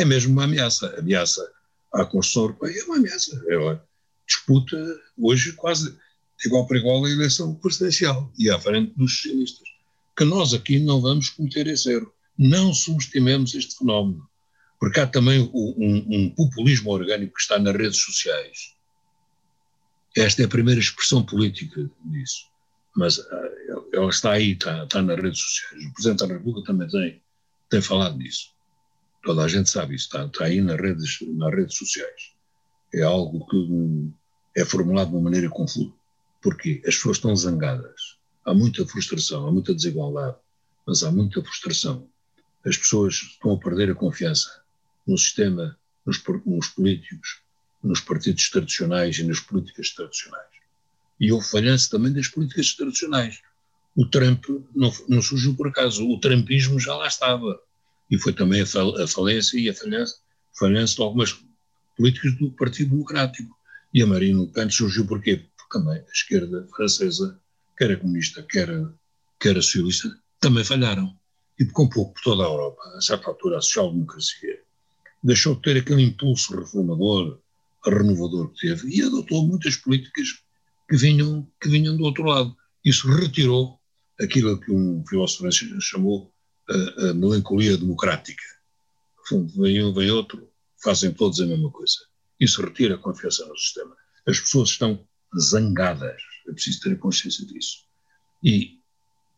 [0.00, 0.94] é mesmo uma ameaça.
[0.98, 1.52] Ameaça
[1.92, 3.44] à Constituição Europeia é uma ameaça.
[3.48, 3.86] Ela
[4.26, 4.76] disputa
[5.18, 5.96] hoje quase
[6.44, 9.75] igual para igual a eleição presidencial e à frente dos socialistas.
[10.16, 12.12] Que nós aqui não vamos cometer esse erro.
[12.38, 14.26] Não subestimemos este fenómeno.
[14.78, 18.74] Porque há também um, um populismo orgânico que está nas redes sociais.
[20.16, 22.46] Esta é a primeira expressão política disso.
[22.94, 23.50] Mas ah,
[23.92, 25.84] ela está aí, está, está nas redes sociais.
[25.84, 27.22] O Presidente da República também tem,
[27.68, 28.50] tem falado nisso.
[29.22, 32.32] Toda a gente sabe isso, está, está aí nas redes, nas redes sociais.
[32.94, 35.92] É algo que é formulado de uma maneira confusa.
[36.40, 36.80] Porquê?
[36.86, 38.05] As pessoas estão zangadas.
[38.46, 40.36] Há muita frustração, há muita desigualdade,
[40.86, 42.08] mas há muita frustração.
[42.64, 44.62] As pessoas estão a perder a confiança
[45.04, 47.42] no sistema, nos, nos políticos,
[47.82, 50.46] nos partidos tradicionais e nas políticas tradicionais.
[51.18, 53.42] E houve falhança também das políticas tradicionais.
[53.96, 57.60] O Trump não, não surgiu por acaso, o Trumpismo já lá estava.
[58.08, 60.18] E foi também a, fal, a falência e a falhança,
[60.56, 61.36] falhança de algumas
[61.96, 63.56] políticas do Partido Democrático.
[63.92, 65.44] E a Marine Le Pen surgiu porquê?
[65.56, 67.40] Porque também a esquerda francesa,
[67.76, 68.90] quer a comunista, quer a,
[69.40, 70.08] quer socialista,
[70.40, 71.16] também falharam.
[71.58, 74.60] E um pouco por toda a Europa, a certa altura, a social-democracia
[75.22, 77.38] deixou de ter aquele impulso reformador,
[77.84, 80.28] renovador que teve e adotou muitas políticas
[80.88, 82.56] que vinham, que vinham do outro lado.
[82.84, 83.80] Isso retirou
[84.20, 86.32] aquilo que um filósofo francês chamou
[86.68, 88.42] a, a melancolia democrática.
[89.26, 90.48] Fundo, vem um, vem outro,
[90.82, 91.96] fazem todos a mesma coisa.
[92.38, 93.96] Isso retira a confiança no sistema.
[94.26, 95.04] As pessoas estão
[95.38, 96.20] zangadas.
[96.48, 97.84] É preciso ter consciência disso.
[98.42, 98.78] E,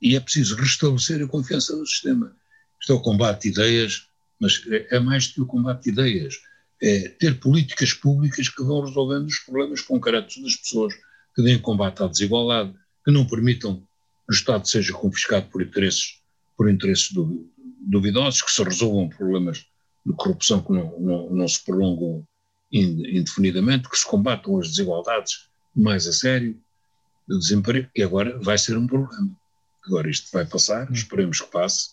[0.01, 2.35] e é preciso restabelecer a confiança no sistema.
[2.81, 4.09] Isto é o combate de ideias,
[4.40, 6.35] mas é, é mais do que o combate de ideias.
[6.81, 10.94] É ter políticas públicas que vão resolvendo os problemas concretos das pessoas,
[11.35, 16.21] que deem combate à desigualdade, que não permitam que o Estado seja confiscado por interesses,
[16.57, 17.12] por interesses
[17.81, 19.66] duvidosos, que se resolvam problemas
[20.07, 22.27] de corrupção que não, não, não se prolongam
[22.71, 26.59] indefinidamente, que se combatam as desigualdades mais a sério,
[27.29, 29.37] o desemprego, que agora vai ser um problema.
[29.85, 31.91] Agora isto vai passar, esperemos que passe,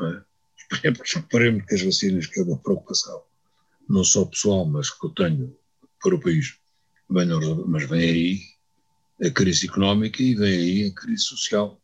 [0.00, 0.22] é?
[0.72, 3.22] esperemos, esperemos que as vacinas, que é uma preocupação,
[3.88, 5.56] não só pessoal, mas que eu tenho
[6.02, 6.58] para o país,
[7.08, 8.40] venham, mas vem aí
[9.22, 11.80] a crise económica e vem aí a crise social.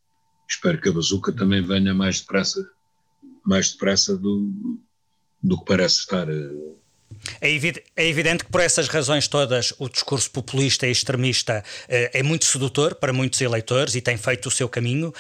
[0.49, 2.69] Espero que a bazuca também venha mais depressa,
[3.45, 4.81] mais depressa do,
[5.43, 6.27] do que parece estar
[7.40, 7.49] é,
[7.97, 12.44] é evidente que por essas razões todas o discurso populista e extremista uh, é muito
[12.44, 15.12] sedutor para muitos eleitores e tem feito o seu caminho.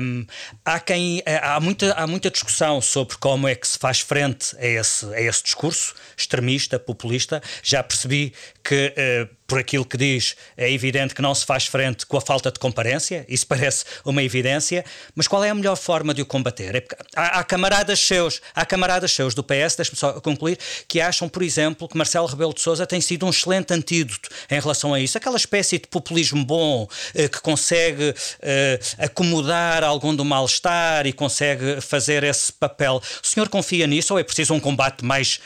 [0.00, 0.24] Um,
[0.64, 4.56] há, quem, eh, há, muita, há muita discussão sobre como é que se faz frente
[4.56, 7.42] a esse, a esse discurso extremista, populista.
[7.62, 8.32] Já percebi
[8.62, 12.20] que, uh, por aquilo que diz, é evidente que não se faz frente com a
[12.20, 14.84] falta de comparência, isso parece uma evidência,
[15.14, 16.76] mas qual é a melhor forma de o combater?
[16.76, 16.84] É
[17.16, 21.42] há, há, camaradas seus, há camaradas seus do PS, deixe-me só concluir, que acham, por
[21.42, 25.18] exemplo, que Marcelo Rebelo de Sousa tem sido um excelente antídoto em relação a isso,
[25.18, 31.80] aquela espécie de populismo bom uh, que consegue uh, acomodar algum do mal-estar e consegue
[31.80, 33.00] fazer esse papel.
[33.22, 35.40] O senhor confia nisso ou é preciso um combate mais,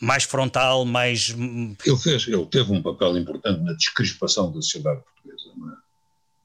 [0.00, 1.30] mais frontal, mais.
[1.30, 5.50] Ele fez, ele teve um papel importante na descrispação da sociedade portuguesa,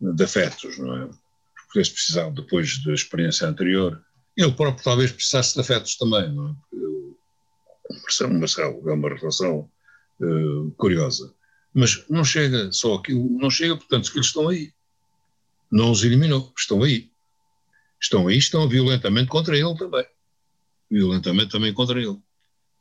[0.01, 0.13] é?
[0.13, 1.05] de afetos, não é?
[1.05, 1.15] Os
[1.63, 4.01] portugueses precisavam, depois da experiência anterior,
[4.35, 6.55] ele próprio talvez precisasse de afetos também, não é?
[8.01, 9.69] Porque o Marcelo é uma relação
[10.21, 11.33] uh, curiosa.
[11.73, 14.71] Mas não chega só aquilo, não chega, portanto, que eles estão aí.
[15.71, 17.11] Não os eliminou, estão aí
[18.01, 20.05] estão aí, estão violentamente contra ele também.
[20.89, 22.17] Violentamente também contra ele.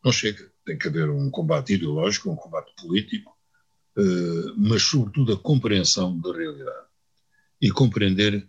[0.04, 0.50] Não chega.
[0.64, 3.36] Tem que haver um combate ideológico, um combate político,
[3.96, 6.86] uh, mas sobretudo a compreensão da realidade.
[7.60, 8.48] E compreender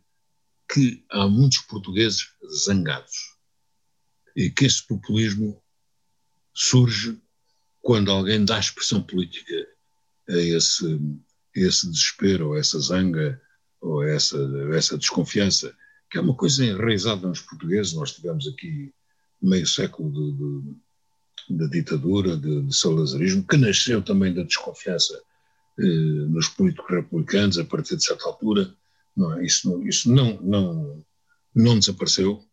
[0.72, 2.28] que há muitos portugueses
[2.66, 3.36] zangados.
[4.36, 5.62] E que esse populismo
[6.54, 7.20] surge
[7.82, 9.68] quando alguém dá expressão política
[10.30, 10.86] a esse,
[11.56, 13.42] a esse desespero, ou essa zanga,
[13.82, 14.38] ou essa,
[14.76, 15.76] essa desconfiança
[16.10, 17.94] que é uma coisa enraizada nos portugueses.
[17.94, 18.92] Nós tivemos aqui
[19.42, 25.22] meio século de, de, de ditadura, de, de, salazarismo, que nasceu também da desconfiança
[25.80, 28.74] eh, nos políticos republicanos a partir de certa altura.
[29.16, 29.46] Não é?
[29.46, 31.06] Isso, não, isso não, não,
[31.54, 32.44] não desapareceu.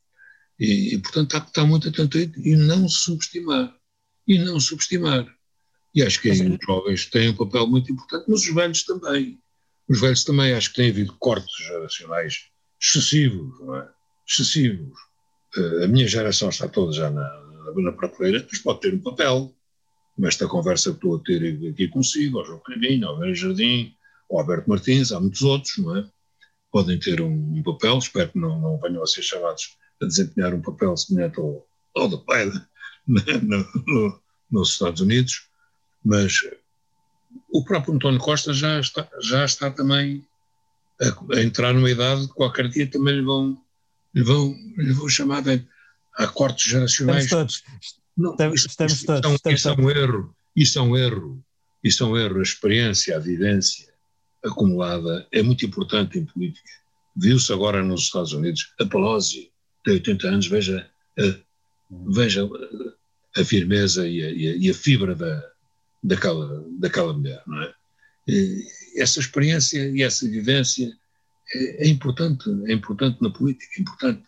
[0.59, 3.75] E, e portanto, há que estar muito atento e não subestimar.
[4.27, 5.27] E não subestimar.
[5.95, 9.41] E acho que aí os jovens têm um papel muito importante, mas os velhos também.
[9.89, 13.89] Os velhos também, acho que tem havido cortes geracionais excessivos, não é?
[14.27, 14.99] Excessivos.
[15.57, 17.23] Uh, a minha geração está toda já na,
[17.75, 19.53] na, prateleira, mas pode ter um papel.
[20.19, 23.95] Nesta conversa que estou a ter aqui consigo, ao João Cravinho, ao Vera Jardim,
[24.31, 26.09] ao Alberto Martins, há muitos outros, não é?
[26.73, 30.55] Podem ter um, um papel, espero que não, não venham a ser chamados a desempenhar
[30.55, 32.51] um papel semelhante ao, ao do pai
[33.07, 35.49] no, no, nos Estados Unidos,
[36.05, 36.41] mas
[37.51, 40.27] o próprio António Costa já está, já está também
[41.01, 43.57] a, a, entrar numa idade que qualquer dia também lhe vão,
[44.15, 45.65] lhe vão, lhe vão chamar de,
[46.17, 47.25] a cortes geracionais.
[47.25, 47.87] Estamos todos.
[48.17, 49.21] Não, estamos, isso, estamos isso, todos.
[49.21, 50.37] Isso, estamos isso é um erro.
[50.55, 51.45] Isso é um erro.
[51.85, 52.39] Isso é um erro.
[52.39, 53.93] A experiência, a vivência
[54.45, 56.71] acumulada é muito importante em política.
[57.15, 58.73] Viu-se agora nos Estados Unidos.
[58.81, 59.51] A Pelosi
[59.85, 60.91] tem 80 anos, veja,
[61.91, 62.49] veja
[63.37, 65.51] a firmeza e a, e a, e a fibra da,
[66.03, 67.75] daquela, daquela mulher, não é?
[68.27, 70.91] E essa experiência e essa vivência
[71.55, 74.23] é, é importante, é importante na política, é importante.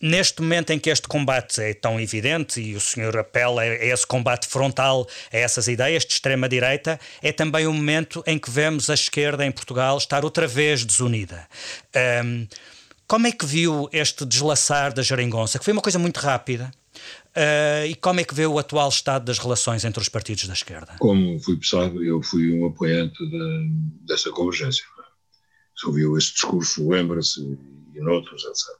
[0.00, 4.04] Neste momento em que este combate é tão evidente e o senhor apela a esse
[4.04, 8.94] combate frontal a essas ideias de extrema-direita, é também o momento em que vemos a
[8.94, 11.46] esquerda em Portugal estar outra vez desunida.
[12.24, 12.48] Um,
[13.06, 16.72] como é que viu este deslaçar da geringonça, que foi uma coisa muito rápida,
[17.36, 20.52] uh, e como é que vê o atual estado das relações entre os partidos da
[20.52, 20.96] esquerda?
[20.98, 23.70] Como fui sabe, eu fui um apoiante de,
[24.06, 24.84] dessa convergência.
[25.76, 27.40] Se ouviu esse discurso, lembra-se,
[27.94, 28.76] e noutros, etc.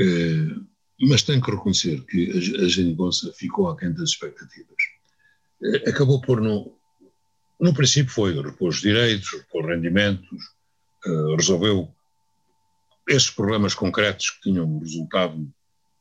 [0.00, 0.66] Uh,
[1.08, 4.82] mas tenho que reconhecer que a, a geringonça ficou aquém das expectativas.
[5.60, 6.72] Uh, acabou por, no,
[7.60, 10.54] no princípio, foi repor os direitos, repor rendimentos,
[11.36, 11.94] resolveu
[13.08, 15.46] esses problemas concretos que tinham resultado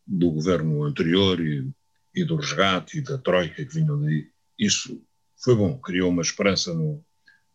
[0.06, 1.72] do governo anterior e,
[2.16, 5.02] e, do resgate e da troika que vinham daí, isso
[5.38, 7.04] foi bom, criou uma esperança no,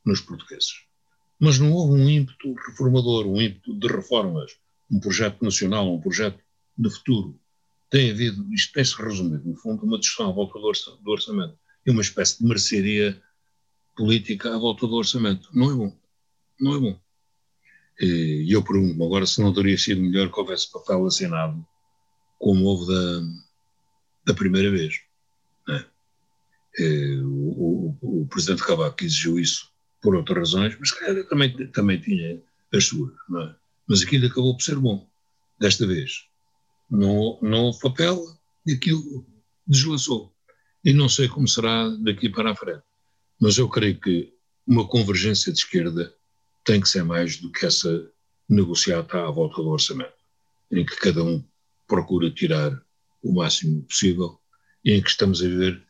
[0.05, 0.87] nos portugueses.
[1.39, 4.53] Mas não houve um ímpeto reformador, um ímpeto de reformas,
[4.91, 6.43] um projeto nacional, um projeto
[6.77, 7.39] de futuro.
[7.91, 12.03] Tem havido, isto tem-se resumido, no fundo, uma discussão à volta do orçamento e uma
[12.03, 13.23] espécie de mercearia
[13.97, 15.49] política à volta do orçamento.
[15.55, 15.99] Não é bom.
[16.61, 17.01] Não é bom.
[18.01, 21.67] E eu pergunto-me agora se não teria sido melhor que houvesse papel assinado
[22.39, 23.21] como houve da,
[24.27, 25.01] da primeira vez.
[25.67, 25.85] Né?
[27.23, 29.71] O, o, o, presidente Cavaco exigiu isso
[30.01, 30.91] por outras razões, mas
[31.29, 32.41] também, também tinha
[32.73, 33.13] as suas.
[33.13, 33.55] É?
[33.87, 35.09] Mas aquilo acabou por ser bom,
[35.59, 36.27] desta vez.
[36.91, 38.25] Não, não houve papel
[38.67, 39.27] e aquilo
[39.67, 40.33] deslaçou.
[40.85, 42.83] E não sei como será daqui para a frente.
[43.41, 44.33] Mas eu creio que
[44.67, 46.15] uma convergência de esquerda
[46.65, 48.11] tem que ser mais do que essa
[48.49, 50.13] negociata à volta do orçamento,
[50.71, 51.43] em que cada um
[51.89, 52.81] procura tirar
[53.23, 54.39] o máximo possível
[54.85, 55.83] e em que estamos a viver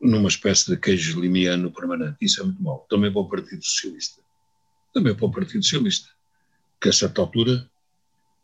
[0.00, 2.16] numa espécie de queijo limiano permanente.
[2.22, 2.86] Isso é muito mau.
[2.88, 4.22] Também para o Partido Socialista.
[4.94, 6.08] Também para o Partido Socialista.
[6.80, 7.70] Que a certa altura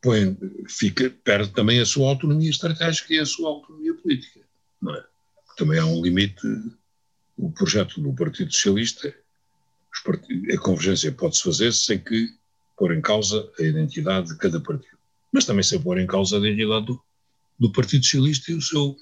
[0.02, 0.36] põe,
[0.68, 4.40] fica, perde também a sua autonomia estratégica e a sua autonomia política.
[4.80, 5.04] Não é?
[5.56, 6.46] Também há um limite.
[7.38, 9.14] O projeto do Partido Socialista,
[10.54, 12.30] a convergência pode-se fazer sem que
[12.76, 14.95] pôr em causa a identidade de cada partido
[15.36, 16.98] mas também sem pôr em causa a identidade do,
[17.58, 18.96] do Partido Socialista e o seu,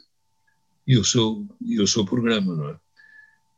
[0.84, 2.76] e o seu, e o seu programa, não é?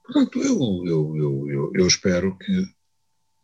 [0.05, 1.17] Portanto, eu, eu,
[1.49, 2.67] eu, eu, espero que,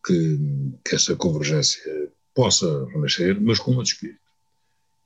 [0.05, 0.39] que,
[0.85, 4.21] que, essa convergência possa renascer, mas com outro espírito.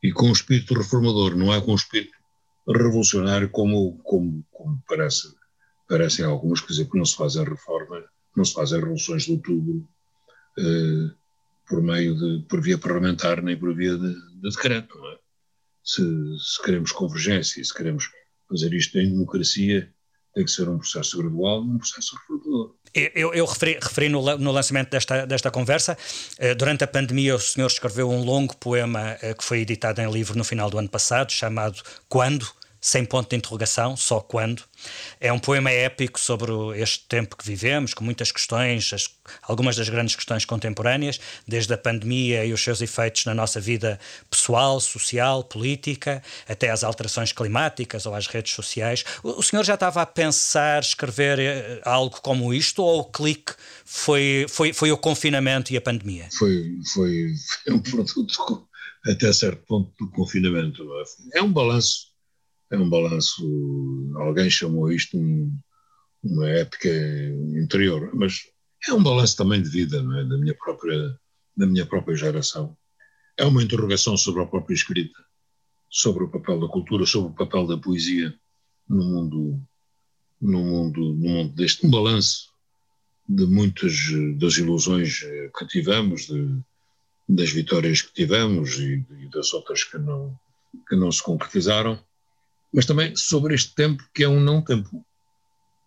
[0.02, 2.18] E com um espírito reformador, não é com um espírito
[2.66, 5.32] revolucionário como, como, como parece,
[5.88, 8.04] parecem alguns, quer dizer, que não se fazem reformas,
[8.36, 9.88] não se fazem revoluções de outubro,
[10.58, 11.14] eh,
[11.66, 14.94] por meio de, por via parlamentar nem por via de, de decreto.
[15.07, 15.18] É?
[15.83, 18.09] Se, se, queremos convergência, se queremos
[18.48, 19.92] fazer isto em democracia,
[20.35, 22.74] tem que ser um processo gradual, um processo reformador.
[22.94, 25.96] Eu, eu referi, referi no, no, lançamento desta, desta conversa,
[26.38, 30.11] eh, durante a pandemia o senhor escreveu um longo poema eh, que foi editado em
[30.11, 32.46] livro no final do ano passado, chamado Quando?
[32.87, 34.62] Sem ponto de interrogação, só quando.
[35.20, 39.11] É um poema épico sobre este tempo que vivemos, com muitas questões, as,
[39.42, 41.18] algumas das grandes questões contemporâneas,
[41.49, 43.99] desde a pandemia e os seus efeitos na nossa vida
[44.31, 49.05] pessoal, social, política, até às alterações climáticas ou às redes sociais.
[49.20, 53.53] O, o senhor já estava a pensar escrever eh, algo como isto ou o clique
[53.85, 56.29] foi, foi, foi o confinamento e a pandemia?
[56.38, 58.68] Foi, foi, foi um produto
[59.05, 60.85] até certo ponto do confinamento.
[61.35, 61.38] É?
[61.38, 62.06] é um balanço
[62.70, 63.44] é um balanço,
[64.16, 65.57] alguém chamou isto um,
[66.22, 66.88] uma época
[67.57, 68.48] interior, mas
[68.88, 70.24] é um balanço também de vida, não é?
[70.24, 71.18] da, minha própria,
[71.57, 72.76] da minha própria geração.
[73.37, 75.18] É uma interrogação sobre a própria escrita,
[75.88, 78.35] sobre o papel da cultura, sobre o papel da poesia
[78.88, 79.60] no mundo,
[80.40, 82.52] no mundo, no mundo deste, um balanço
[83.29, 83.92] de muitas
[84.38, 85.21] das ilusões
[85.56, 86.60] que tivemos, de,
[87.29, 90.38] das vitórias que tivemos e, e das outras que não,
[90.88, 92.00] que não se concretizaram
[92.73, 95.04] mas também sobre este tempo que é um não tempo.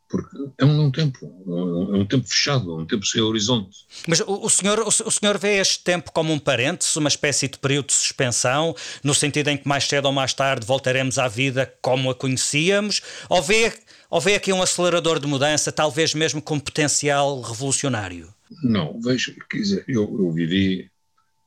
[0.10, 3.78] Porque é um não tempo, é um tempo fechado, um tempo sem horizonte.
[4.08, 7.48] Mas o, o, senhor, o, o senhor vê este tempo como um parênteses, uma espécie
[7.48, 11.28] de período de suspensão, no sentido em que mais cedo ou mais tarde voltaremos à
[11.28, 13.72] vida como a conhecíamos, ou vê,
[14.10, 18.34] ou vê aqui um acelerador de mudança, talvez mesmo com potencial revolucionário?
[18.64, 20.90] Não, vejo, quer dizer, eu, eu vivi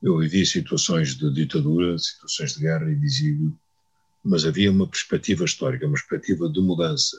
[0.03, 3.57] eu vivi situações de ditadura, situações de guerra e de exílio,
[4.25, 7.16] mas havia uma perspectiva histórica, uma perspectiva de mudança.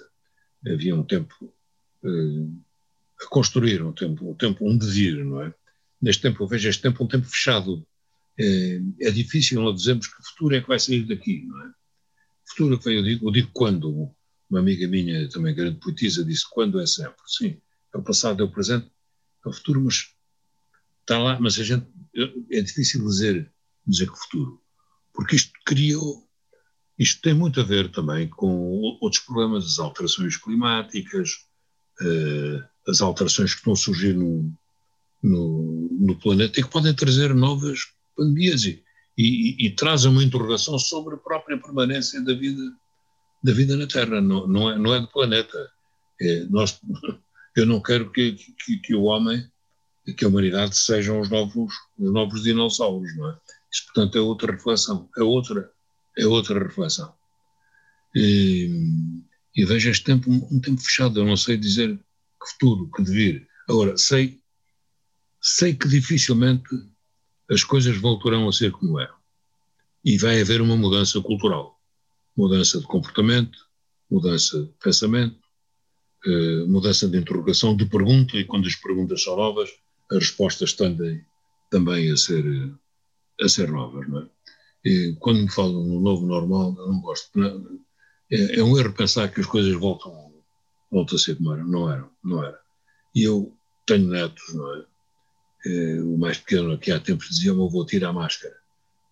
[0.66, 1.54] Havia um tempo
[2.04, 2.64] uh,
[3.22, 5.54] a construir, um tempo, um tempo, um devir, não é?
[6.02, 7.86] Neste tempo, eu vejo este tempo um tempo fechado.
[8.40, 11.72] É, é difícil nós dizermos que futuro é que vai sair daqui, não é?
[12.46, 14.12] futuro eu digo, eu digo quando.
[14.50, 17.16] Uma amiga minha, também grande poetisa, disse quando é sempre.
[17.26, 17.60] Sim,
[17.94, 18.92] é o passado, é o presente,
[19.44, 20.14] é o futuro, mas
[21.02, 21.88] está lá, mas a gente,
[22.52, 23.52] é difícil dizer,
[23.88, 24.62] dizer que futuro,
[25.12, 26.30] porque isto criou,
[26.98, 28.48] isto tem muito a ver também com
[29.02, 31.30] outros problemas, as alterações climáticas,
[32.02, 34.52] uh, as alterações que estão a surgir no,
[35.22, 37.80] no, no, planeta e que podem trazer novas
[38.16, 38.84] pandemias e,
[39.18, 42.62] e, e, trazem uma interrogação sobre a própria permanência da vida,
[43.44, 45.72] da vida na Terra, não, não, é, não é do planeta.
[46.22, 46.80] É, nós,
[47.56, 49.44] eu não quero que, que, que, o homem,
[50.18, 53.38] que a humanidade sejam os novos, os novos dinossauros, não é?
[53.72, 55.72] Isso, portanto, é outra reflexão, é outra,
[56.18, 57.14] é outra reflexão.
[58.16, 58.70] E,
[59.56, 63.48] e vejo este tempo um, tempo fechado, eu não sei dizer que futuro, que devir.
[63.68, 64.42] Agora, sei,
[65.42, 66.70] sei que dificilmente
[67.50, 69.16] as coisas voltarão a ser como eram.
[70.04, 71.80] E vai haver uma mudança cultural,
[72.36, 73.58] mudança de comportamento,
[74.10, 75.40] mudança de pensamento,
[76.26, 79.70] eh, mudança de interrogação, de pergunta, e quando as perguntas são novas,
[80.12, 81.24] as respostas tendem
[81.72, 82.46] também a ser,
[83.42, 84.08] a ser novas.
[84.08, 84.30] Não é?
[84.86, 87.32] E quando me falam no novo normal, eu não gosto.
[88.32, 90.34] É, é um erro pensar que as coisas voltam
[90.94, 91.68] volta a ser como eram.
[91.68, 92.60] Não eram, não era.
[93.16, 93.52] E eu
[93.86, 94.86] tenho netos, não é?
[95.66, 98.56] é o mais pequeno aqui há tempos dizia meu avô tira a máscara.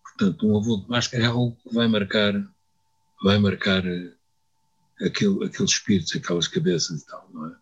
[0.03, 2.33] Portanto, um avô de máscara é algo que vai marcar,
[3.23, 4.13] vai marcar eh,
[5.01, 7.55] aquele, aqueles espíritos, aquelas cabeças e tal, não é?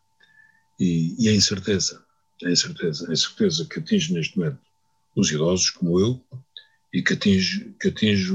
[0.79, 2.03] E, e a incerteza,
[2.43, 4.59] a incerteza, a incerteza que atinge neste momento
[5.15, 6.21] os idosos, como eu,
[6.93, 8.33] e que atinge, que atinge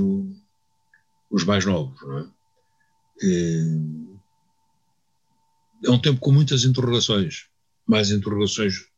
[1.30, 2.28] os mais novos, não é?
[5.84, 7.46] É um tempo com muitas interrogações,
[7.86, 8.88] mais interrogações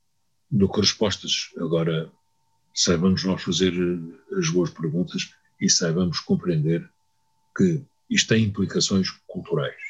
[0.51, 1.51] do que respostas.
[1.59, 2.11] Agora,
[2.75, 6.89] saibamos nós fazer eh, as boas perguntas e saibamos compreender
[7.57, 9.81] que isto tem implicações culturais.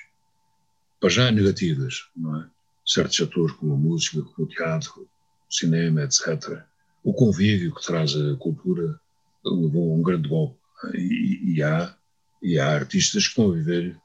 [1.00, 2.48] Para já negativas, não é?
[2.86, 6.62] Certos atores como a música, como o teatro, o cinema, etc.
[7.02, 8.98] O convívio que traz a cultura
[9.46, 10.58] levou a um grande golpe.
[10.94, 11.96] E, e, há,
[12.42, 13.98] e há artistas que estão a viver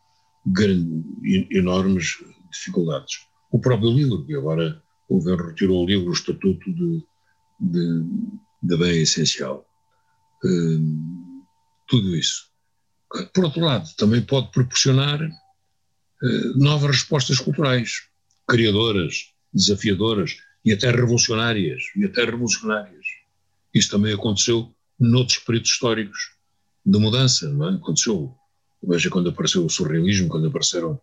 [0.46, 1.04] grande,
[1.52, 2.18] enormes
[2.52, 3.20] dificuldades.
[3.52, 7.04] O próprio livro, que agora o governo retirou o livro, o Estatuto de,
[7.60, 8.04] de,
[8.64, 9.66] de Bem Essencial.
[10.44, 11.46] Uh,
[11.88, 12.50] tudo isso.
[13.34, 18.08] Por outro lado, também pode proporcionar uh, novas respostas culturais,
[18.48, 21.84] criadoras, desafiadoras e até revolucionárias.
[21.96, 23.06] E até revolucionárias.
[23.74, 26.32] Isso também aconteceu noutros períodos históricos
[26.86, 27.76] de mudança, não é?
[27.76, 28.36] Aconteceu,
[28.84, 31.00] veja quando apareceu o surrealismo, quando apareceram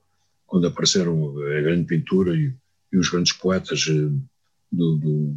[0.49, 2.53] quando apareceram a grande pintura e,
[2.91, 4.09] e os grandes poetas eh,
[4.73, 5.35] do, do,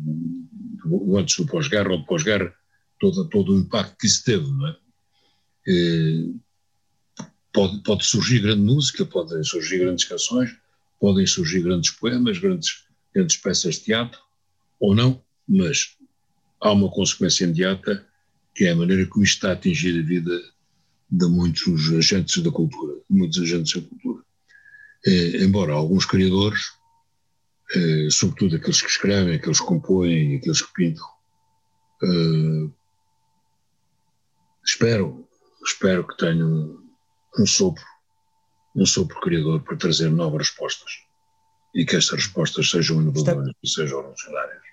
[0.85, 2.55] do, antes do pós-guerra ou do pós-guerra,
[2.97, 4.77] todo, todo o impacto que isso teve, não é?
[5.67, 6.33] E,
[7.19, 10.55] eh, pode, pode surgir grande música, podem surgir grandes canções,
[10.97, 14.19] podem surgir grandes poemas, grandes, grandes peças de teatro,
[14.79, 15.97] ou não, mas
[16.61, 18.07] há uma consequência imediata,
[18.53, 20.39] que é a maneira como isto está a atingir a vida
[21.09, 24.23] de muitos agentes da cultura, muitos agentes da cultura
[25.05, 26.73] eh, embora alguns criadores,
[27.75, 31.07] eh, sobretudo aqueles que escrevem, aqueles que compõem, aqueles que pintam,
[32.03, 32.69] eh,
[34.63, 35.27] espero,
[35.65, 36.79] espero que tenham
[37.37, 37.83] um sopro,
[38.75, 40.91] um sopro criador para trazer novas respostas
[41.73, 44.70] e que estas respostas sejam inovadoras e sejam revolucionárias.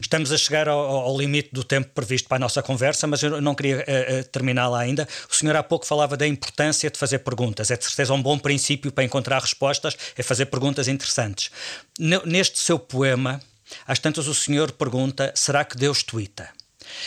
[0.00, 3.40] Estamos a chegar ao, ao, limite do tempo previsto para a nossa conversa, mas eu
[3.40, 5.06] não queria uh, terminá-la ainda.
[5.30, 7.70] O senhor há pouco falava da importância de fazer perguntas.
[7.70, 11.50] É de certeza um bom princípio para encontrar respostas, é fazer perguntas interessantes.
[12.24, 13.40] Neste seu poema,
[13.86, 16.48] às tantas o senhor pergunta: será que Deus tuita?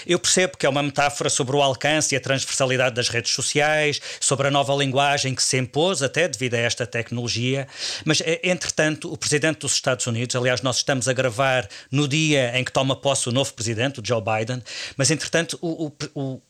[0.06, 4.02] Eu percebo que é uma metáfora sobre o alcance e a transversalidade das redes sociais,
[4.20, 7.68] sobre a nova linguagem que se impôs até devido a esta tecnologia,
[8.04, 12.58] mas eh, entretanto o presidente dos Estados Unidos, aliás nós estamos a gravar no dia
[12.58, 14.62] em que toma posse o novo presidente, o Joe Biden,
[14.98, 16.42] mas entretanto o, o,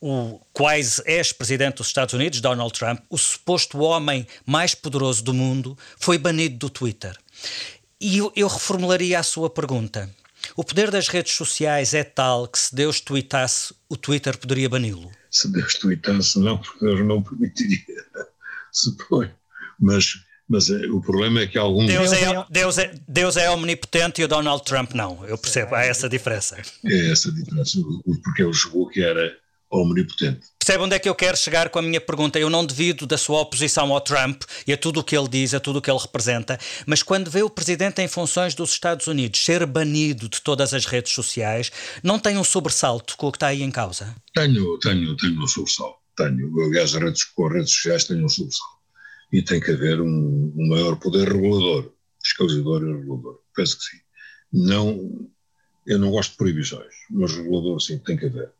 [0.00, 5.76] o quase ex-presidente dos Estados Unidos, Donald Trump, o suposto homem mais poderoso do mundo,
[5.98, 7.16] foi banido do Twitter.
[8.00, 10.08] E eu, eu reformularia a sua pergunta.
[10.56, 15.10] O poder das redes sociais é tal que se Deus tweetasse, o Twitter poderia bani-lo?
[15.30, 18.04] Se Deus tweetasse, não, porque Deus não permitiria,
[18.72, 19.30] supõe.
[19.78, 20.14] Mas,
[20.48, 21.86] mas é, o problema é que alguns.
[21.86, 25.24] Deus é, Deus, é, Deus é omnipotente e o Donald Trump não.
[25.26, 26.56] Eu percebo, há essa diferença.
[26.84, 27.78] É essa diferença,
[28.24, 29.36] porque ele jogou que era
[29.70, 30.46] omnipotente.
[30.58, 32.38] Percebe onde é que eu quero chegar com a minha pergunta?
[32.38, 35.54] Eu não devido da sua oposição ao Trump e a tudo o que ele diz,
[35.54, 39.06] a tudo o que ele representa, mas quando vê o presidente em funções dos Estados
[39.06, 41.70] Unidos ser banido de todas as redes sociais,
[42.02, 44.14] não tem um sobressalto com o que está aí em causa?
[44.34, 45.98] Tenho, tenho, tenho um sobressalto.
[46.16, 46.50] tenho.
[46.64, 48.78] Aliás, as redes, as redes sociais têm um subsolo.
[49.32, 51.92] E tem que haver um, um maior poder regulador,
[52.22, 53.40] fiscalizador e regulador.
[53.54, 53.98] Penso que sim.
[54.50, 55.30] Não,
[55.86, 58.50] eu não gosto de proibições, mas regulador sim, tem que haver.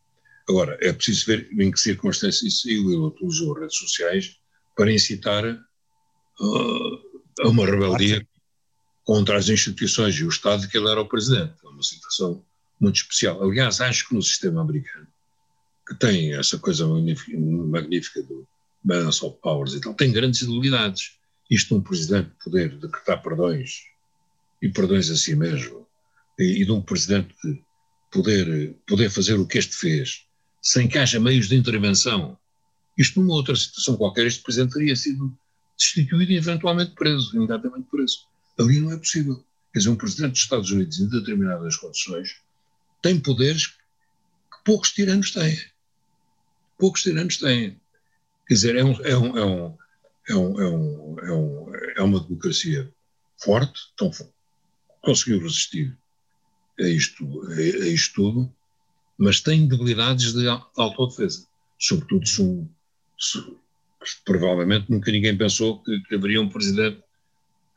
[0.49, 2.69] Agora, é preciso ver em que circunstâncias isso.
[2.69, 4.39] Ele utilizou redes sociais
[4.75, 8.27] para incitar uh, a uma rebeldia
[9.05, 11.55] contra as instituições e o Estado de que ele era o presidente.
[11.65, 12.45] É uma situação
[12.81, 13.43] muito especial.
[13.43, 15.07] Aliás, acho que no sistema americano,
[15.87, 18.47] que tem essa coisa magnífica do
[18.83, 21.19] balance of powers e tal, tem grandes debilidades.
[21.51, 23.83] Isto um presidente poder decretar perdões
[24.63, 25.87] e perdões a si mesmo,
[26.39, 27.35] e, e de um presidente
[28.11, 30.28] poder, poder fazer o que este fez,
[30.63, 32.39] sem que haja meios de intervenção.
[32.97, 35.37] Isto numa outra situação qualquer, este presidente teria sido
[35.79, 38.27] destituído e eventualmente preso, imediatamente preso.
[38.59, 39.45] Ali não é possível.
[39.73, 42.41] Quer dizer, um presidente dos Estados Unidos, em determinadas condições,
[43.01, 45.57] tem poderes que poucos tiranos têm.
[46.77, 47.81] Poucos tiranos têm.
[48.47, 49.77] Quer dizer, é, um, é, um, é, um,
[50.29, 52.93] é, um, é, um, é, é uma democracia
[53.37, 54.11] forte, tão,
[55.01, 55.97] conseguiu resistir
[56.81, 58.55] a isto, a isto tudo,
[59.19, 60.47] mas tem debilidades de
[60.77, 61.47] autodefesa.
[61.79, 62.69] Sobretudo se, um,
[63.19, 63.43] se,
[64.25, 67.03] provavelmente nunca ninguém pensou que, que haveria um presidente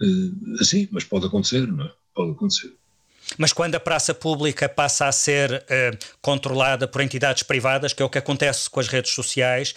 [0.02, 1.94] uh, assim, mas pode acontecer, não é?
[2.14, 2.74] Pode acontecer.
[3.38, 8.06] Mas quando a praça pública passa a ser uh, controlada por entidades privadas, que é
[8.06, 9.74] o que acontece com as redes sociais,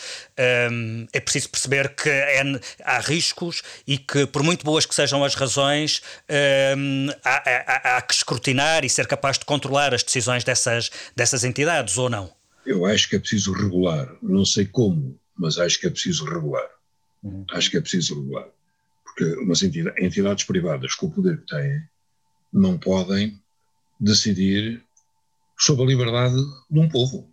[0.71, 2.43] um, eh, é preciso perceber que é,
[2.83, 6.03] há riscos e que, por muito boas que sejam as razões,
[6.77, 11.45] um, há, há, há, que escrutinar e ser capaz de controlar as decisões dessas, dessas
[11.45, 12.33] entidades, ou não?
[12.67, 14.15] Eu acho que é preciso regular.
[14.23, 16.69] Não sei como, mas acho que é preciso regular.
[17.23, 17.45] Uhum.
[17.53, 18.49] Acho que é preciso regular.
[19.05, 21.83] Porque umas entidades, entidades privadas, com o poder que têm,
[22.53, 23.41] não podem
[23.99, 24.85] decidir
[25.59, 26.37] sobre a liberdade
[26.71, 27.31] de um povo.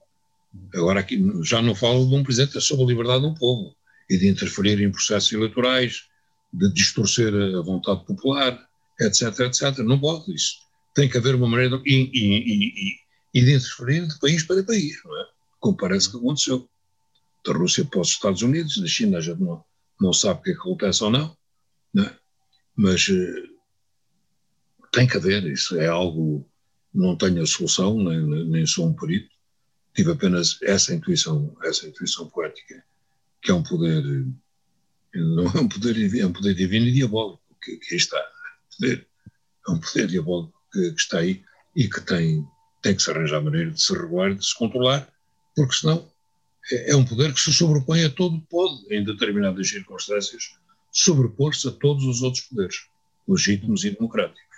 [0.73, 3.75] Agora aqui já não falo de um presidente, é sobre a liberdade de um povo
[4.09, 6.07] e de interferir em processos eleitorais,
[6.53, 8.59] de distorcer a vontade popular,
[8.99, 9.77] etc, etc.
[9.79, 10.57] Não pode isso.
[10.93, 12.95] Tem que haver uma maneira de, e, e,
[13.33, 15.25] e, de interferir de país para país, não é?
[15.59, 16.67] Como parece que aconteceu.
[17.45, 19.63] Da Rússia para os Estados Unidos, da China gente não,
[19.99, 21.35] não sabe o que, é que acontece ou não,
[21.93, 22.15] não é?
[22.75, 23.51] mas uh,
[24.91, 26.45] tem que haver, isso é algo
[26.93, 29.29] não tenho a solução, nem, nem sou um perito,
[29.93, 32.83] tive apenas essa intuição, essa intuição poética,
[33.41, 34.03] que é um poder,
[35.13, 38.21] não é um poder, é um poder divino e diabólico, que, que está,
[38.77, 39.07] poder,
[39.67, 41.43] é um poder diabólico que, que, está aí
[41.75, 42.45] e que tem,
[42.81, 45.07] tem que se arranjar maneira de se regular, de se controlar,
[45.55, 46.09] porque senão
[46.71, 50.55] é, é um poder que se sobrepõe a todo, pode, em determinadas circunstâncias,
[50.91, 52.87] sobrepor-se a todos os outros poderes,
[53.27, 54.50] legítimos e democráticos.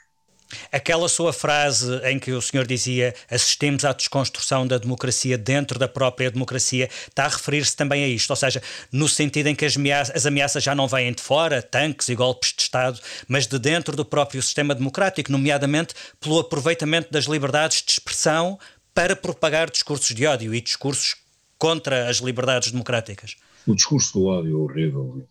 [0.71, 5.87] Aquela sua frase em que o senhor dizia assistimos à desconstrução da democracia dentro da
[5.87, 9.75] própria democracia, está a referir-se também a isto, ou seja, no sentido em que as
[9.75, 13.59] ameaças, as ameaças já não vêm de fora, tanques e golpes de Estado, mas de
[13.59, 18.59] dentro do próprio sistema democrático, nomeadamente pelo aproveitamento das liberdades de expressão
[18.93, 21.15] para propagar discursos de ódio e discursos
[21.57, 23.35] contra as liberdades democráticas.
[23.65, 25.27] O discurso do ódio é horrível,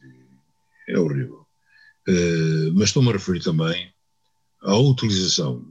[0.89, 1.47] é horrível.
[2.09, 3.92] Uh, mas estou-me a referir também
[4.63, 5.67] a utilização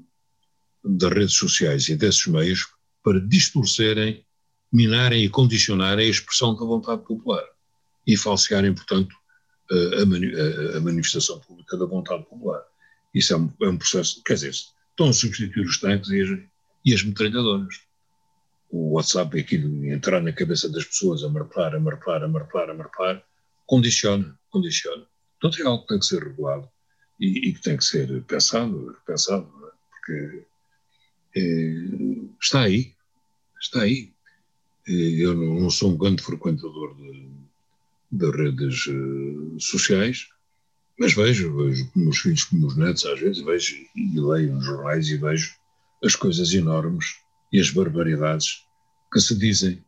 [0.84, 2.68] das redes sociais e desses meios
[3.04, 4.26] para distorcerem,
[4.72, 7.44] minarem e condicionarem a expressão da vontade popular
[8.06, 9.16] e falsearem, portanto,
[9.72, 12.62] a, a, a manifestação pública da vontade popular.
[13.14, 16.30] Isso é um, é um, processo, quer dizer, estão a substituir os tanques e as,
[16.86, 17.76] e as metralhadoras.
[18.70, 22.70] O WhatsApp é aquilo entrar na cabeça das pessoas a martelar, a martelar, a martelar,
[22.70, 23.24] a martelar,
[23.66, 25.06] condiciona, condiciona.
[25.40, 26.70] Portanto, é algo que tem que ser regulado
[27.22, 29.72] e, e que tem que ser pensado, repensado, é?
[29.92, 30.44] porque
[31.38, 31.76] é,
[32.42, 32.96] está aí,
[33.62, 34.12] está aí.
[34.88, 37.30] Eu não, sou um grande frequentador de,
[38.12, 40.28] de redes uh, sociais,
[41.00, 44.66] mas vejo, vejo como os filhos, como os netos, às vezes vejo e leio nos
[44.66, 45.56] jornais e vejo
[46.04, 47.06] as coisas enormes
[47.54, 48.66] e as barbaridades
[49.14, 49.84] que se dizem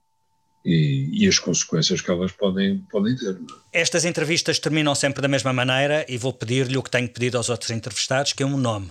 [0.66, 3.38] e, e, as consequências que elas podem, podem ter.
[3.72, 3.82] É?
[3.82, 7.50] Estas entrevistas terminam sempre da mesma maneira e vou pedir-lhe o que tenho pedido aos
[7.50, 8.90] outros entrevistados, que é um nome.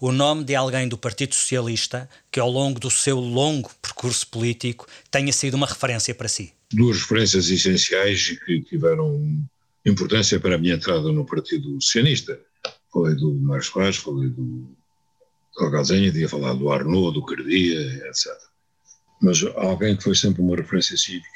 [0.00, 4.86] O nome de alguém do Partido Socialista que, ao longo do seu longo percurso político,
[5.10, 6.52] tenha sido uma referência para si.
[6.72, 9.46] Duas referências essenciais que tiveram
[9.84, 12.38] importância para a minha entrada no Partido Socialista.
[12.92, 14.68] Falei do Mário Soares, falei do
[15.58, 18.51] Algazenha, tinha falado do Arnaud, do Cardia, etc
[19.22, 21.28] mas alguém que foi sempre uma referência cívica,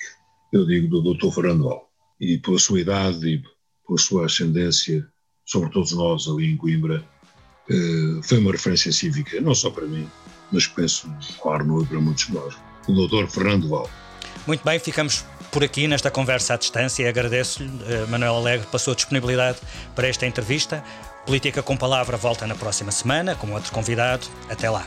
[0.53, 1.33] eu digo do Dr.
[1.33, 1.81] Fernando
[2.21, 3.43] E pela sua idade e
[3.87, 5.07] pela sua ascendência
[5.45, 7.05] sobre todos nós ali em Coimbra,
[7.71, 10.09] eh, foi uma referência cívica, não só para mim,
[10.51, 11.09] mas penso,
[11.41, 12.57] claro, para muitos de nós.
[12.89, 13.29] O Dr.
[13.29, 13.89] Fernando Val.
[14.47, 18.79] Muito bem, ficamos por aqui nesta conversa à distância e agradeço-lhe, uh, Manuel Alegre, pela
[18.79, 19.59] sua disponibilidade
[19.95, 20.85] para esta entrevista.
[21.25, 24.27] Política com Palavra volta na próxima semana com outro convidado.
[24.49, 24.87] Até lá.